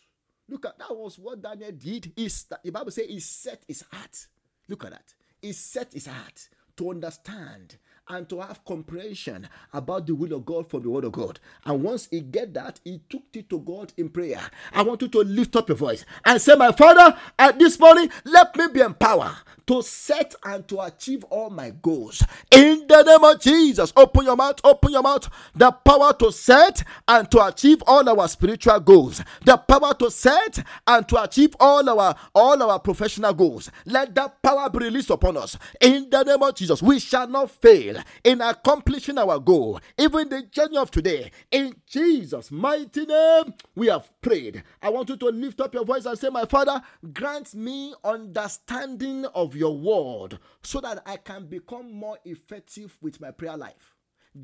Look 0.48 0.64
at 0.66 0.78
that 0.78 0.96
was 0.96 1.18
what 1.18 1.42
Daniel 1.42 1.72
did. 1.72 2.12
Is 2.16 2.46
the 2.62 2.70
Bible 2.70 2.90
says 2.90 3.06
he 3.06 3.20
set 3.20 3.64
his 3.68 3.84
heart. 3.90 4.26
Look 4.68 4.84
at 4.84 4.92
that. 4.92 5.14
He 5.42 5.52
set 5.52 5.92
his 5.92 6.06
heart 6.06 6.48
to 6.76 6.90
understand 6.90 7.76
and 8.08 8.28
to 8.28 8.40
have 8.40 8.64
comprehension 8.64 9.48
about 9.72 10.06
the 10.06 10.14
will 10.14 10.32
of 10.32 10.46
God 10.46 10.70
from 10.70 10.82
the 10.82 10.90
word 10.90 11.04
of 11.04 11.12
God. 11.12 11.38
And 11.64 11.82
once 11.82 12.08
he 12.10 12.20
get 12.20 12.54
that, 12.54 12.80
he 12.84 13.02
took 13.10 13.24
it 13.34 13.50
to 13.50 13.58
God 13.58 13.92
in 13.96 14.08
prayer. 14.08 14.40
I 14.72 14.82
want 14.82 15.02
you 15.02 15.08
to 15.08 15.18
lift 15.20 15.56
up 15.56 15.68
your 15.68 15.76
voice 15.76 16.04
and 16.24 16.40
say, 16.40 16.54
My 16.54 16.72
Father, 16.72 17.18
at 17.38 17.58
this 17.58 17.78
morning, 17.78 18.10
let 18.24 18.56
me 18.56 18.68
be 18.68 18.80
empowered 18.80 19.36
to 19.68 19.82
set 19.82 20.34
and 20.44 20.66
to 20.68 20.80
achieve 20.80 21.24
all 21.24 21.50
my 21.50 21.70
goals. 21.70 22.22
In 22.50 22.86
the 22.88 23.02
name 23.04 23.24
of 23.24 23.40
Jesus, 23.40 23.92
open 23.96 24.24
your 24.24 24.36
mouth, 24.36 24.60
open 24.64 24.92
your 24.92 25.02
mouth. 25.02 25.28
The 25.54 25.70
power 25.70 26.12
to 26.14 26.32
set 26.32 26.82
and 27.06 27.30
to 27.30 27.46
achieve 27.46 27.82
all 27.86 28.08
our 28.08 28.28
spiritual 28.28 28.80
goals. 28.80 29.22
The 29.44 29.56
power 29.56 29.94
to 29.94 30.10
set 30.10 30.64
and 30.86 31.08
to 31.08 31.22
achieve 31.22 31.54
all 31.60 31.88
our 31.88 32.16
all 32.34 32.62
our 32.62 32.80
professional 32.80 33.32
goals. 33.34 33.70
Let 33.86 34.14
that 34.16 34.42
power 34.42 34.68
be 34.70 34.78
released 34.80 35.10
upon 35.10 35.36
us. 35.36 35.56
In 35.80 36.10
the 36.10 36.24
name 36.24 36.42
of 36.42 36.54
Jesus, 36.56 36.82
we 36.82 36.98
shall 36.98 37.28
not 37.28 37.50
fail. 37.50 38.02
in 38.24 38.40
accomplishing 38.40 39.18
our 39.18 39.38
goal, 39.38 39.80
even 39.98 40.28
the 40.28 40.42
journey 40.42 40.76
of 40.76 40.90
today. 40.90 41.30
In 41.50 41.74
Jesus' 41.86 42.50
mighty 42.50 43.06
name, 43.06 43.54
we 43.74 43.88
have 43.88 44.08
prayed. 44.28 44.62
I 44.82 44.90
want 44.90 45.08
you 45.08 45.16
to 45.16 45.26
lift 45.26 45.60
up 45.60 45.72
your 45.72 45.84
voice 45.84 46.04
and 46.04 46.18
say, 46.18 46.28
My 46.28 46.44
Father, 46.44 46.82
grant 47.14 47.54
me 47.54 47.94
understanding 48.04 49.24
of 49.34 49.56
your 49.56 49.76
word 49.76 50.38
so 50.62 50.80
that 50.80 51.02
I 51.06 51.16
can 51.16 51.46
become 51.46 51.92
more 51.92 52.18
effective 52.24 52.96
with 53.00 53.20
my 53.20 53.30
prayer 53.30 53.56
life 53.56 53.94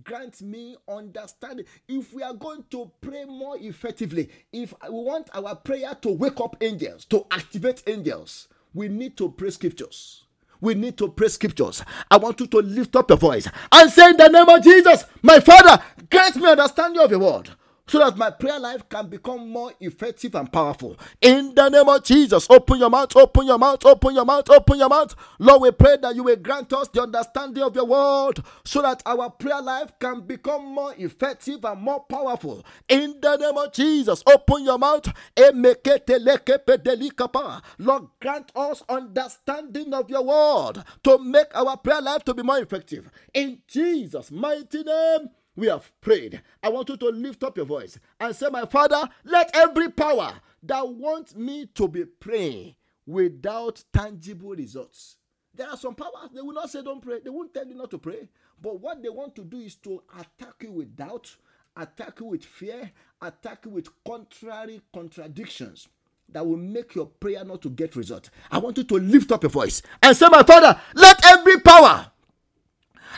grant 0.03 0.43
me 0.43 0.75
understanding. 0.89 1.65
If 1.87 2.13
we 2.13 2.23
are 2.23 2.35
going 2.35 2.65
to 2.71 2.91
pray 3.01 3.27
more 3.27 3.57
effectively, 3.61 4.29
if 4.53 4.75
we 4.83 4.89
want 4.91 5.29
our 5.33 5.55
prayer 5.55 5.95
to 6.03 6.09
wake 6.09 6.41
up 6.41 6.57
angels, 6.61 7.05
to 7.07 7.25
activate 7.31 7.85
angels, 7.87 8.49
we 8.73 8.89
need 8.89 9.17
to 9.19 9.29
pray 9.31 9.51
scriptures. 9.51 10.25
We 10.61 10.75
need 10.75 10.97
to 10.99 11.09
pray 11.09 11.29
scriptures. 11.29 11.85
I 12.11 12.17
want 12.17 12.41
you 12.41 12.49
to 12.49 12.59
lift 12.59 12.97
up 12.97 13.11
your 13.11 13.19
voice 13.19 13.47
and 13.71 13.91
say, 13.91 14.11
In 14.11 14.17
the 14.17 14.29
name 14.29 14.49
of 14.49 14.65
Jesus, 14.65 15.05
my 15.23 15.39
Father, 15.39 15.81
grant 16.11 16.37
me 16.37 16.49
understanding 16.49 17.01
of 17.01 17.11
your 17.13 17.21
word 17.21 17.51
so 17.87 17.99
that 17.99 18.17
my 18.17 18.31
prayer 18.31 18.59
life 18.59 18.89
can 18.89 19.09
become 19.09 19.49
more 19.51 19.73
effective 19.81 20.35
and 20.35 20.51
powerful. 20.53 20.97
In 21.21 21.55
the 21.55 21.69
name 21.69 21.89
of 21.89 22.03
Jesus, 22.03 22.47
open 22.49 22.79
your 22.79 22.91
mouth, 22.91 23.15
open 23.17 23.47
your 23.47 23.59
mouth, 23.59 23.85
open 23.85 24.15
your 24.15 24.25
mouth, 24.25 24.49
open 24.51 24.79
your 24.79 24.89
mouth. 24.89 25.15
Lord, 25.39 25.63
we 25.63 25.71
pray 25.71 25.97
that 26.01 26.15
you 26.15 26.23
will 26.25 26.37
grant 26.37 26.73
us 26.73 26.89
the 26.89 27.03
understanding 27.03 27.63
of 27.63 27.75
your 27.75 27.85
word 27.85 28.43
so 28.65 28.81
that 28.83 29.03
our 29.05 29.31
prayer 29.31 29.61
life 29.61 29.93
can 29.99 30.23
become 30.23 30.65
more 30.65 30.95
effective 30.97 31.65
and 31.65 31.81
more 31.81 32.01
powerful. 32.05 32.65
In 32.89 33.21
the 33.21 33.37
name 33.37 33.57
of 33.57 33.73
Jesus, 33.73 34.23
open 34.27 34.65
your 34.65 34.79
mouth. 34.79 35.07
Lord, 37.79 38.05
grant 38.21 38.53
us 38.57 38.83
understanding 38.89 39.95
of 39.95 40.11
your 40.11 40.25
word 40.25 40.85
to 41.03 41.19
make 41.19 41.55
our 41.55 41.77
prayer 41.77 42.01
life 42.01 42.25
to 42.25 42.35
be 42.35 42.43
more 42.43 42.59
effective. 42.59 43.11
In 43.35 43.61
Jesus' 43.69 44.31
mighty 44.31 44.83
name 44.83 45.29
we 45.57 45.69
have 45.69 45.91
prayed. 46.01 46.43
I 46.63 46.69
want 46.69 46.89
you 46.89 46.97
to 46.97 47.09
lift 47.09 47.45
up 47.45 47.57
your 47.57 47.67
voice 47.67 47.99
and 48.21 48.35
say, 48.35 48.49
My 48.51 48.67
Father, 48.67 49.09
let 49.25 49.55
every 49.55 49.91
power 49.91 50.35
that 50.63 50.89
wants 50.89 51.35
me 51.35 51.67
to 51.75 51.89
be 51.89 52.05
praying 52.05 52.75
without 53.07 53.83
tangible 53.93 54.51
results. 54.51 55.17
There 55.55 55.69
are 55.69 55.77
some 55.77 55.95
powers, 55.95 56.31
they 56.35 56.41
will 56.41 56.53
not 56.55 56.71
say 56.71 56.83
don't 56.83 57.01
pray, 57.01 57.21
they 57.23 57.31
won't 57.31 57.55
tell 57.55 57.67
you 57.67 57.77
not 57.77 57.91
to 57.93 57.99
pray. 57.99 58.29
But 58.61 58.81
what 58.81 59.03
they 59.03 59.09
want 59.09 59.37
to 59.37 59.45
do 59.45 59.59
is 59.59 59.77
to 59.77 60.03
attack 60.19 60.55
you 60.63 60.73
with 60.73 60.97
doubt, 60.97 61.35
attack 61.77 62.19
you 62.21 62.27
with 62.27 62.45
fear, 62.45 62.91
attack 63.21 63.65
you 63.65 63.71
with 63.71 63.89
contrary 64.05 64.81
contradictions 64.93 65.89
that 66.29 66.45
will 66.45 66.57
make 66.57 66.95
your 66.95 67.07
prayer 67.07 67.45
not 67.45 67.63
to 67.63 67.71
get 67.71 67.95
result. 67.95 68.31
I 68.51 68.59
want 68.59 68.79
you 68.79 68.85
to 68.85 68.95
lift 68.95 69.31
up 69.31 69.43
your 69.45 69.51
voice 69.51 69.83
and 70.03 70.17
say, 70.17 70.27
My 70.29 70.43
Father, 70.43 70.81
let 70.95 71.25
every 71.25 71.61
power 71.61 72.11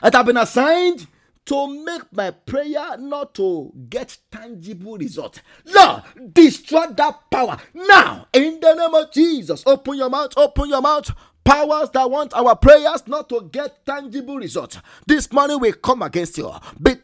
that 0.03 0.15
have 0.15 0.27
been 0.27 0.37
assigned 0.37 1.07
to 1.47 1.85
make 1.85 2.13
my 2.13 2.31
prayer 2.31 2.97
not 2.99 3.35
to 3.35 3.73
get 3.89 4.17
tangible 4.31 4.99
result. 4.99 5.41
Lord, 5.65 6.03
destroy 6.33 6.87
that 6.89 7.31
power 7.31 7.57
now 7.75 8.27
in 8.33 8.61
the 8.61 8.75
name 8.75 8.95
of 8.95 9.13
Jesus. 9.13 9.63
Open 9.67 9.97
your 9.97 10.11
mouth, 10.11 10.33
open 10.37 10.69
your 10.69 10.83
mouth. 10.83 11.11
Powers 11.45 11.91
that 11.91 12.11
want 12.11 12.35
our 12.35 12.57
prayers 12.57 13.07
not 13.07 13.29
to 13.29 13.49
get 13.53 13.87
tangible 13.87 14.37
results. 14.37 14.79
This 15.07 15.31
morning 15.33 15.61
we 15.61 15.71
come 15.71 16.03
against 16.03 16.37
you. 16.39 16.51
Be 16.83 16.96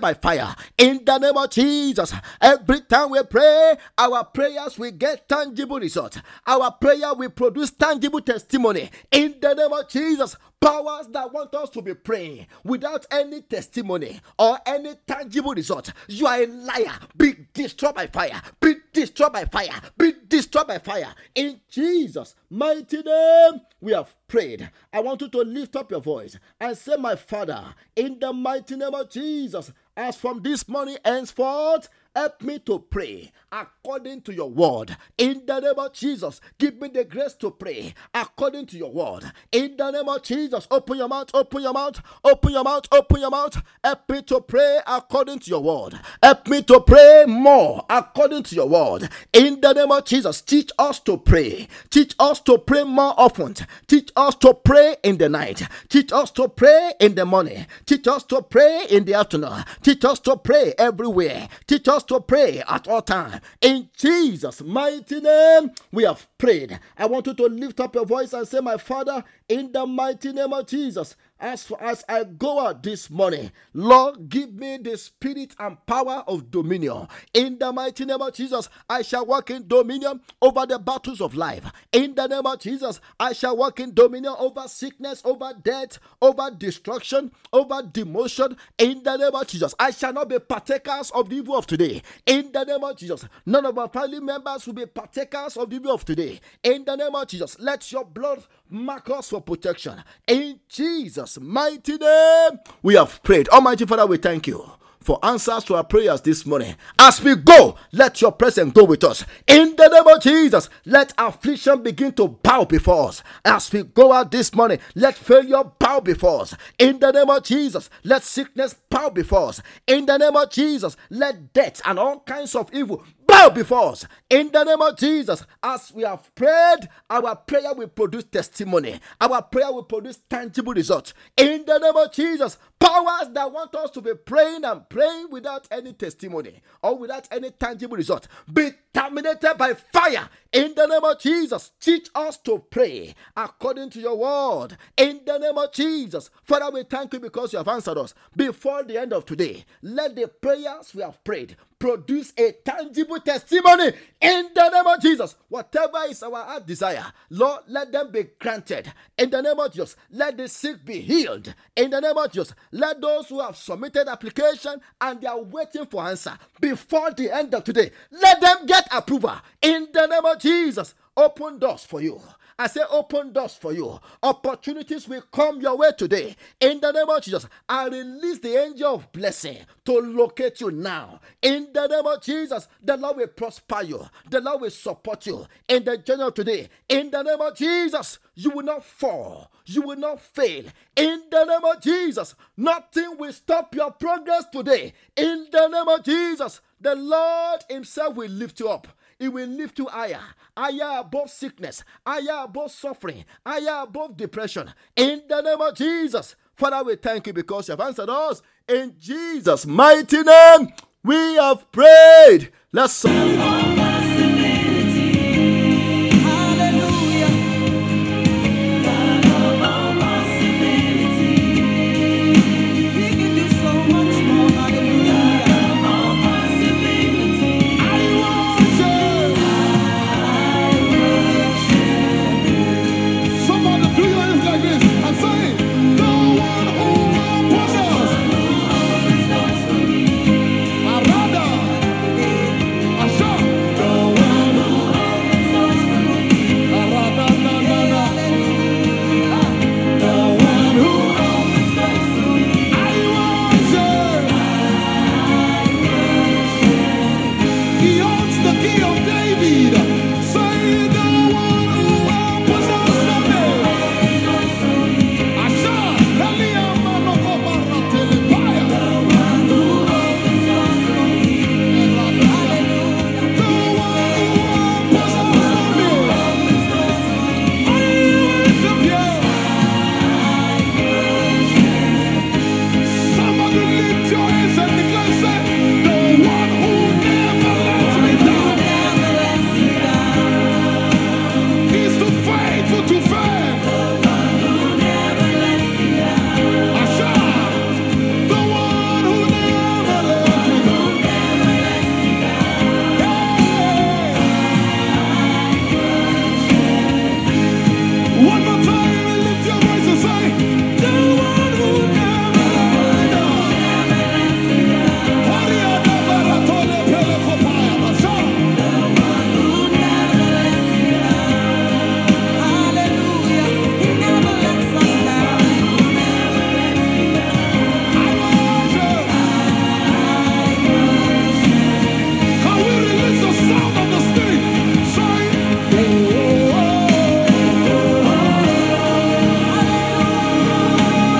by 0.00 0.14
fire. 0.14 0.54
In 0.76 1.04
the 1.04 1.18
name 1.18 1.36
of 1.36 1.50
Jesus. 1.50 2.12
Every 2.40 2.80
time 2.82 3.10
we 3.10 3.22
pray, 3.22 3.74
our 3.96 4.24
prayers 4.24 4.78
will 4.78 4.90
get 4.92 5.28
tangible 5.28 5.78
results. 5.78 6.18
Our 6.46 6.70
prayer 6.72 7.14
will 7.14 7.30
produce 7.30 7.70
tangible 7.70 8.20
testimony. 8.20 8.90
In 9.10 9.36
the 9.40 9.54
name 9.54 9.72
of 9.72 9.88
Jesus 9.88 10.36
powers 10.64 11.06
that 11.08 11.30
want 11.30 11.54
us 11.54 11.68
to 11.68 11.82
be 11.82 11.92
praying 11.92 12.46
without 12.64 13.04
any 13.10 13.42
testimony 13.42 14.18
or 14.38 14.58
any 14.64 14.94
tangible 15.06 15.52
result. 15.52 15.92
You 16.08 16.26
are 16.26 16.42
a 16.42 16.46
liar. 16.46 16.98
Be 17.16 17.34
destroyed 17.52 17.94
by 17.94 18.06
fire. 18.06 18.40
Be 18.60 18.76
destroyed 18.94 19.32
by 19.32 19.44
fire. 19.44 19.80
Be 19.98 20.14
destroyed 20.26 20.68
by 20.68 20.78
fire. 20.78 21.12
In 21.34 21.60
Jesus' 21.68 22.34
mighty 22.48 23.02
name, 23.02 23.60
we 23.80 23.92
have 23.92 24.14
prayed. 24.26 24.70
I 24.92 25.00
want 25.00 25.20
you 25.20 25.28
to 25.28 25.38
lift 25.40 25.76
up 25.76 25.90
your 25.90 26.00
voice 26.00 26.38
and 26.58 26.78
say, 26.78 26.96
My 26.96 27.16
Father, 27.16 27.74
in 27.94 28.18
the 28.18 28.32
mighty 28.32 28.76
name 28.76 28.94
of 28.94 29.10
Jesus, 29.10 29.72
as 29.96 30.16
from 30.16 30.42
this 30.42 30.66
morning 30.68 30.96
henceforth, 31.04 31.88
Help 32.14 32.42
me 32.42 32.60
to 32.60 32.78
pray 32.78 33.32
according 33.50 34.20
to 34.22 34.32
your 34.32 34.50
word. 34.50 34.96
In 35.18 35.42
the 35.46 35.60
name 35.60 35.78
of 35.78 35.92
Jesus, 35.92 36.40
give 36.58 36.80
me 36.80 36.88
the 36.88 37.04
grace 37.04 37.34
to 37.34 37.50
pray 37.50 37.94
according 38.14 38.66
to 38.66 38.78
your 38.78 38.92
word. 38.92 39.24
In 39.50 39.76
the 39.76 39.90
name 39.90 40.08
of 40.08 40.22
Jesus, 40.22 40.66
open 40.70 40.98
your 40.98 41.08
mouth, 41.08 41.30
open 41.34 41.62
your 41.62 41.72
mouth, 41.72 42.00
open 42.24 42.52
your 42.52 42.64
mouth, 42.64 42.86
open 42.92 43.20
your 43.20 43.30
mouth. 43.30 43.60
Help 43.82 44.08
me 44.08 44.22
to 44.22 44.40
pray 44.40 44.80
according 44.86 45.40
to 45.40 45.50
your 45.50 45.62
word. 45.62 45.98
Help 46.22 46.46
me 46.48 46.62
to 46.62 46.80
pray 46.80 47.24
more 47.26 47.84
according 47.90 48.44
to 48.44 48.54
your 48.54 48.68
word. 48.68 49.08
In 49.32 49.60
the 49.60 49.72
name 49.72 49.90
of 49.90 50.04
Jesus, 50.04 50.40
teach 50.40 50.70
us 50.78 51.00
to 51.00 51.16
pray. 51.16 51.68
Teach 51.90 52.14
us 52.20 52.40
to 52.40 52.58
pray 52.58 52.84
more 52.84 53.14
often. 53.16 53.54
Teach 53.88 54.10
us 54.16 54.36
to 54.36 54.54
pray 54.54 54.96
in 55.02 55.18
the 55.18 55.28
night. 55.28 55.62
Teach 55.88 56.12
us 56.12 56.30
to 56.32 56.48
pray 56.48 56.92
in 57.00 57.14
the 57.16 57.24
morning. 57.24 57.66
Teach 57.86 58.06
us 58.06 58.22
to 58.24 58.40
pray 58.42 58.86
in 58.88 59.04
the 59.04 59.14
afternoon. 59.14 59.64
Teach 59.82 60.04
us 60.04 60.20
to 60.20 60.36
pray 60.36 60.74
everywhere. 60.78 61.48
Teach 61.66 61.88
us 61.88 62.03
to 62.08 62.20
pray 62.20 62.62
at 62.68 62.88
all 62.88 63.02
times. 63.02 63.40
In 63.60 63.88
Jesus' 63.96 64.62
mighty 64.62 65.20
name, 65.20 65.70
we 65.92 66.04
have 66.04 66.26
prayed. 66.38 66.78
I 66.98 67.06
want 67.06 67.26
you 67.26 67.34
to 67.34 67.44
lift 67.46 67.80
up 67.80 67.94
your 67.94 68.06
voice 68.06 68.32
and 68.32 68.46
say, 68.48 68.60
My 68.60 68.76
Father, 68.78 69.24
in 69.48 69.72
the 69.72 69.86
mighty 69.86 70.32
name 70.32 70.52
of 70.52 70.66
Jesus, 70.66 71.16
as, 71.40 71.64
for 71.64 71.82
as 71.82 72.04
I 72.08 72.24
go 72.24 72.66
out 72.66 72.82
this 72.82 73.10
morning, 73.10 73.50
Lord, 73.72 74.28
give 74.28 74.54
me 74.54 74.78
the 74.78 74.96
spirit 74.96 75.54
and 75.58 75.84
power 75.84 76.22
of 76.26 76.50
dominion. 76.50 77.08
In 77.32 77.58
the 77.58 77.72
mighty 77.72 78.04
name 78.04 78.22
of 78.22 78.32
Jesus, 78.34 78.68
I 78.88 79.02
shall 79.02 79.26
walk 79.26 79.50
in 79.50 79.66
dominion 79.66 80.20
over 80.40 80.64
the 80.64 80.78
battles 80.78 81.20
of 81.20 81.34
life. 81.34 81.64
In 81.92 82.14
the 82.14 82.26
name 82.28 82.46
of 82.46 82.60
Jesus, 82.60 83.00
I 83.18 83.32
shall 83.32 83.56
walk 83.56 83.80
in 83.80 83.92
dominion 83.94 84.34
over 84.38 84.68
sickness, 84.68 85.22
over 85.24 85.52
death, 85.62 85.98
over 86.22 86.50
destruction, 86.56 87.32
over 87.52 87.82
demotion. 87.82 88.56
In 88.78 89.02
the 89.02 89.16
name 89.16 89.34
of 89.34 89.46
Jesus, 89.46 89.74
I 89.78 89.90
shall 89.90 90.12
not 90.12 90.28
be 90.28 90.38
partakers 90.38 91.10
of 91.10 91.28
the 91.28 91.36
evil 91.36 91.56
of 91.56 91.66
today. 91.66 92.02
In 92.26 92.52
the 92.52 92.64
name 92.64 92.84
of 92.84 92.96
Jesus, 92.96 93.26
none 93.44 93.66
of 93.66 93.76
our 93.76 93.88
family 93.88 94.20
members 94.20 94.66
will 94.66 94.74
be 94.74 94.86
partakers 94.86 95.56
of 95.56 95.68
the 95.68 95.76
evil 95.76 95.92
of 95.94 96.04
today. 96.04 96.40
In 96.62 96.84
the 96.84 96.96
name 96.96 97.14
of 97.14 97.26
Jesus, 97.26 97.58
let 97.58 97.90
your 97.90 98.04
blood 98.04 98.44
mark 98.70 99.10
us 99.10 99.30
for 99.30 99.40
protection. 99.40 100.02
In 100.26 100.60
Jesus' 100.68 101.23
mighty 101.40 101.96
name, 101.96 102.58
we 102.82 102.94
have 102.94 103.22
prayed. 103.22 103.48
Almighty 103.48 103.86
Father, 103.86 104.06
we 104.06 104.16
thank 104.16 104.46
you 104.46 104.64
for 105.04 105.18
answers 105.22 105.64
to 105.64 105.74
our 105.74 105.84
prayers 105.84 106.22
this 106.22 106.46
morning. 106.46 106.74
As 106.98 107.22
we 107.22 107.36
go, 107.36 107.76
let 107.92 108.22
your 108.22 108.32
presence 108.32 108.72
go 108.72 108.84
with 108.84 109.04
us. 109.04 109.24
In 109.46 109.76
the 109.76 109.88
name 109.88 110.06
of 110.06 110.22
Jesus, 110.22 110.70
let 110.86 111.12
affliction 111.18 111.82
begin 111.82 112.12
to 112.12 112.28
bow 112.28 112.64
before 112.64 113.08
us. 113.08 113.22
As 113.44 113.70
we 113.70 113.82
go 113.82 114.12
out 114.12 114.30
this 114.30 114.54
morning, 114.54 114.78
let 114.94 115.14
failure 115.14 115.62
bow 115.78 116.00
before 116.00 116.40
us. 116.40 116.56
In 116.78 116.98
the 116.98 117.12
name 117.12 117.28
of 117.28 117.42
Jesus, 117.42 117.90
let 118.02 118.22
sickness 118.22 118.74
bow 118.88 119.10
before 119.10 119.48
us. 119.50 119.60
In 119.86 120.06
the 120.06 120.16
name 120.16 120.36
of 120.36 120.50
Jesus, 120.50 120.96
let 121.10 121.52
death 121.52 121.82
and 121.84 121.98
all 121.98 122.20
kinds 122.20 122.54
of 122.54 122.72
evil 122.72 123.04
bow 123.26 123.50
before 123.50 123.92
us 123.92 124.06
in 124.30 124.50
the 124.50 124.64
name 124.64 124.80
of 124.80 124.96
Jesus. 124.96 125.44
As 125.62 125.92
we 125.92 126.02
have 126.02 126.34
prayed, 126.34 126.88
our 127.10 127.36
prayer 127.36 127.74
will 127.74 127.88
produce 127.88 128.24
testimony, 128.24 129.00
our 129.20 129.42
prayer 129.42 129.72
will 129.72 129.84
produce 129.84 130.18
tangible 130.28 130.72
results 130.74 131.14
in 131.36 131.64
the 131.66 131.78
name 131.78 131.96
of 131.96 132.12
Jesus. 132.12 132.58
Powers 132.78 133.30
that 133.32 133.50
want 133.50 133.74
us 133.76 133.90
to 133.92 134.02
be 134.02 134.14
praying 134.14 134.64
and 134.64 134.88
praying 134.88 135.28
without 135.30 135.66
any 135.70 135.92
testimony 135.94 136.60
or 136.82 136.98
without 136.98 137.26
any 137.30 137.50
tangible 137.50 137.96
result 137.96 138.28
be 138.52 138.70
terminated 138.92 139.54
by 139.56 139.74
fire 139.74 140.28
in 140.52 140.74
the 140.74 140.86
name 140.86 141.04
of 141.04 141.18
Jesus. 141.18 141.72
Teach 141.80 142.08
us 142.14 142.36
to 142.38 142.58
pray 142.70 143.14
according 143.36 143.90
to 143.90 144.00
your 144.00 144.16
word 144.16 144.76
in 144.96 145.20
the 145.26 145.38
name 145.38 145.58
of 145.58 145.72
Jesus. 145.72 146.30
Father, 146.44 146.70
we 146.70 146.82
thank 146.84 147.12
you 147.12 147.20
because 147.20 147.52
you 147.52 147.58
have 147.58 147.68
answered 147.68 147.98
us 147.98 148.14
before 148.36 148.82
the 148.82 148.98
end 149.00 149.12
of 149.12 149.24
today. 149.24 149.64
Let 149.82 150.14
the 150.14 150.28
prayers 150.28 150.94
we 150.94 151.02
have 151.02 151.22
prayed 151.24 151.56
produce 151.84 152.32
a 152.38 152.50
tangible 152.64 153.20
testimony 153.20 153.92
in 154.22 154.48
the 154.54 154.70
name 154.70 154.86
of 154.86 155.02
Jesus. 155.02 155.36
Whatever 155.50 155.98
is 156.08 156.22
our 156.22 156.42
heart 156.42 156.66
desire, 156.66 157.04
Lord, 157.28 157.60
let 157.68 157.92
them 157.92 158.10
be 158.10 158.24
granted 158.40 158.90
in 159.18 159.28
the 159.28 159.42
name 159.42 159.60
of 159.60 159.70
Jesus. 159.70 159.94
Let 160.10 160.38
the 160.38 160.48
sick 160.48 160.82
be 160.82 161.00
healed 161.00 161.54
in 161.76 161.90
the 161.90 162.00
name 162.00 162.16
of 162.16 162.32
Jesus. 162.32 162.54
Let 162.72 163.02
those 163.02 163.28
who 163.28 163.40
have 163.42 163.58
submitted 163.58 164.08
application 164.08 164.80
and 164.98 165.20
they 165.20 165.26
are 165.26 165.42
waiting 165.42 165.84
for 165.84 166.02
answer 166.04 166.38
before 166.58 167.10
the 167.10 167.30
end 167.30 167.54
of 167.54 167.64
today, 167.64 167.90
let 168.10 168.40
them 168.40 168.64
get 168.64 168.88
approval 168.90 169.36
in 169.60 169.88
the 169.92 170.06
name 170.06 170.24
of 170.24 170.38
Jesus. 170.40 170.94
Open 171.18 171.58
doors 171.58 171.84
for 171.84 172.00
you 172.00 172.18
I 172.58 172.68
say, 172.68 172.82
open 172.90 173.32
doors 173.32 173.54
for 173.54 173.72
you. 173.72 173.98
Opportunities 174.22 175.08
will 175.08 175.22
come 175.32 175.60
your 175.60 175.76
way 175.76 175.90
today. 175.96 176.36
In 176.60 176.80
the 176.80 176.92
name 176.92 177.08
of 177.08 177.22
Jesus, 177.22 177.46
I 177.68 177.88
release 177.88 178.38
the 178.38 178.56
angel 178.56 178.94
of 178.94 179.10
blessing 179.12 179.58
to 179.84 179.92
locate 179.98 180.60
you 180.60 180.70
now. 180.70 181.20
In 181.42 181.68
the 181.72 181.86
name 181.88 182.06
of 182.06 182.22
Jesus, 182.22 182.68
the 182.82 182.96
Lord 182.96 183.16
will 183.16 183.26
prosper 183.26 183.82
you. 183.82 184.06
The 184.30 184.40
Lord 184.40 184.62
will 184.62 184.70
support 184.70 185.26
you 185.26 185.46
in 185.68 185.84
the 185.84 185.98
journey 185.98 186.22
of 186.22 186.34
today. 186.34 186.68
In 186.88 187.10
the 187.10 187.22
name 187.22 187.40
of 187.40 187.56
Jesus, 187.56 188.20
you 188.34 188.50
will 188.50 188.64
not 188.64 188.84
fall. 188.84 189.50
You 189.66 189.82
will 189.82 189.96
not 189.96 190.20
fail. 190.20 190.64
In 190.96 191.22
the 191.30 191.44
name 191.44 191.64
of 191.64 191.80
Jesus, 191.80 192.34
nothing 192.56 193.16
will 193.18 193.32
stop 193.32 193.74
your 193.74 193.90
progress 193.90 194.44
today. 194.52 194.92
In 195.16 195.48
the 195.50 195.68
name 195.68 195.88
of 195.88 196.04
Jesus, 196.04 196.60
the 196.80 196.94
Lord 196.94 197.62
Himself 197.68 198.16
will 198.16 198.30
lift 198.30 198.60
you 198.60 198.68
up. 198.68 198.86
He 199.18 199.28
will 199.28 199.48
lift 199.48 199.78
you 199.78 199.86
higher, 199.86 200.20
higher 200.56 201.00
above 201.00 201.30
sickness, 201.30 201.84
higher 202.06 202.44
above 202.44 202.70
suffering, 202.70 203.24
higher 203.46 203.82
above 203.82 204.16
depression. 204.16 204.72
In 204.96 205.22
the 205.28 205.40
name 205.40 205.60
of 205.60 205.74
Jesus. 205.74 206.36
Father, 206.54 206.82
we 206.84 206.96
thank 206.96 207.26
you 207.26 207.32
because 207.32 207.68
you 207.68 207.72
have 207.72 207.80
answered 207.80 208.08
us. 208.08 208.42
In 208.68 208.94
Jesus' 208.98 209.66
mighty 209.66 210.22
name, 210.22 210.72
we 211.02 211.34
have 211.34 211.70
prayed. 211.72 212.52
Let's. 212.72 213.04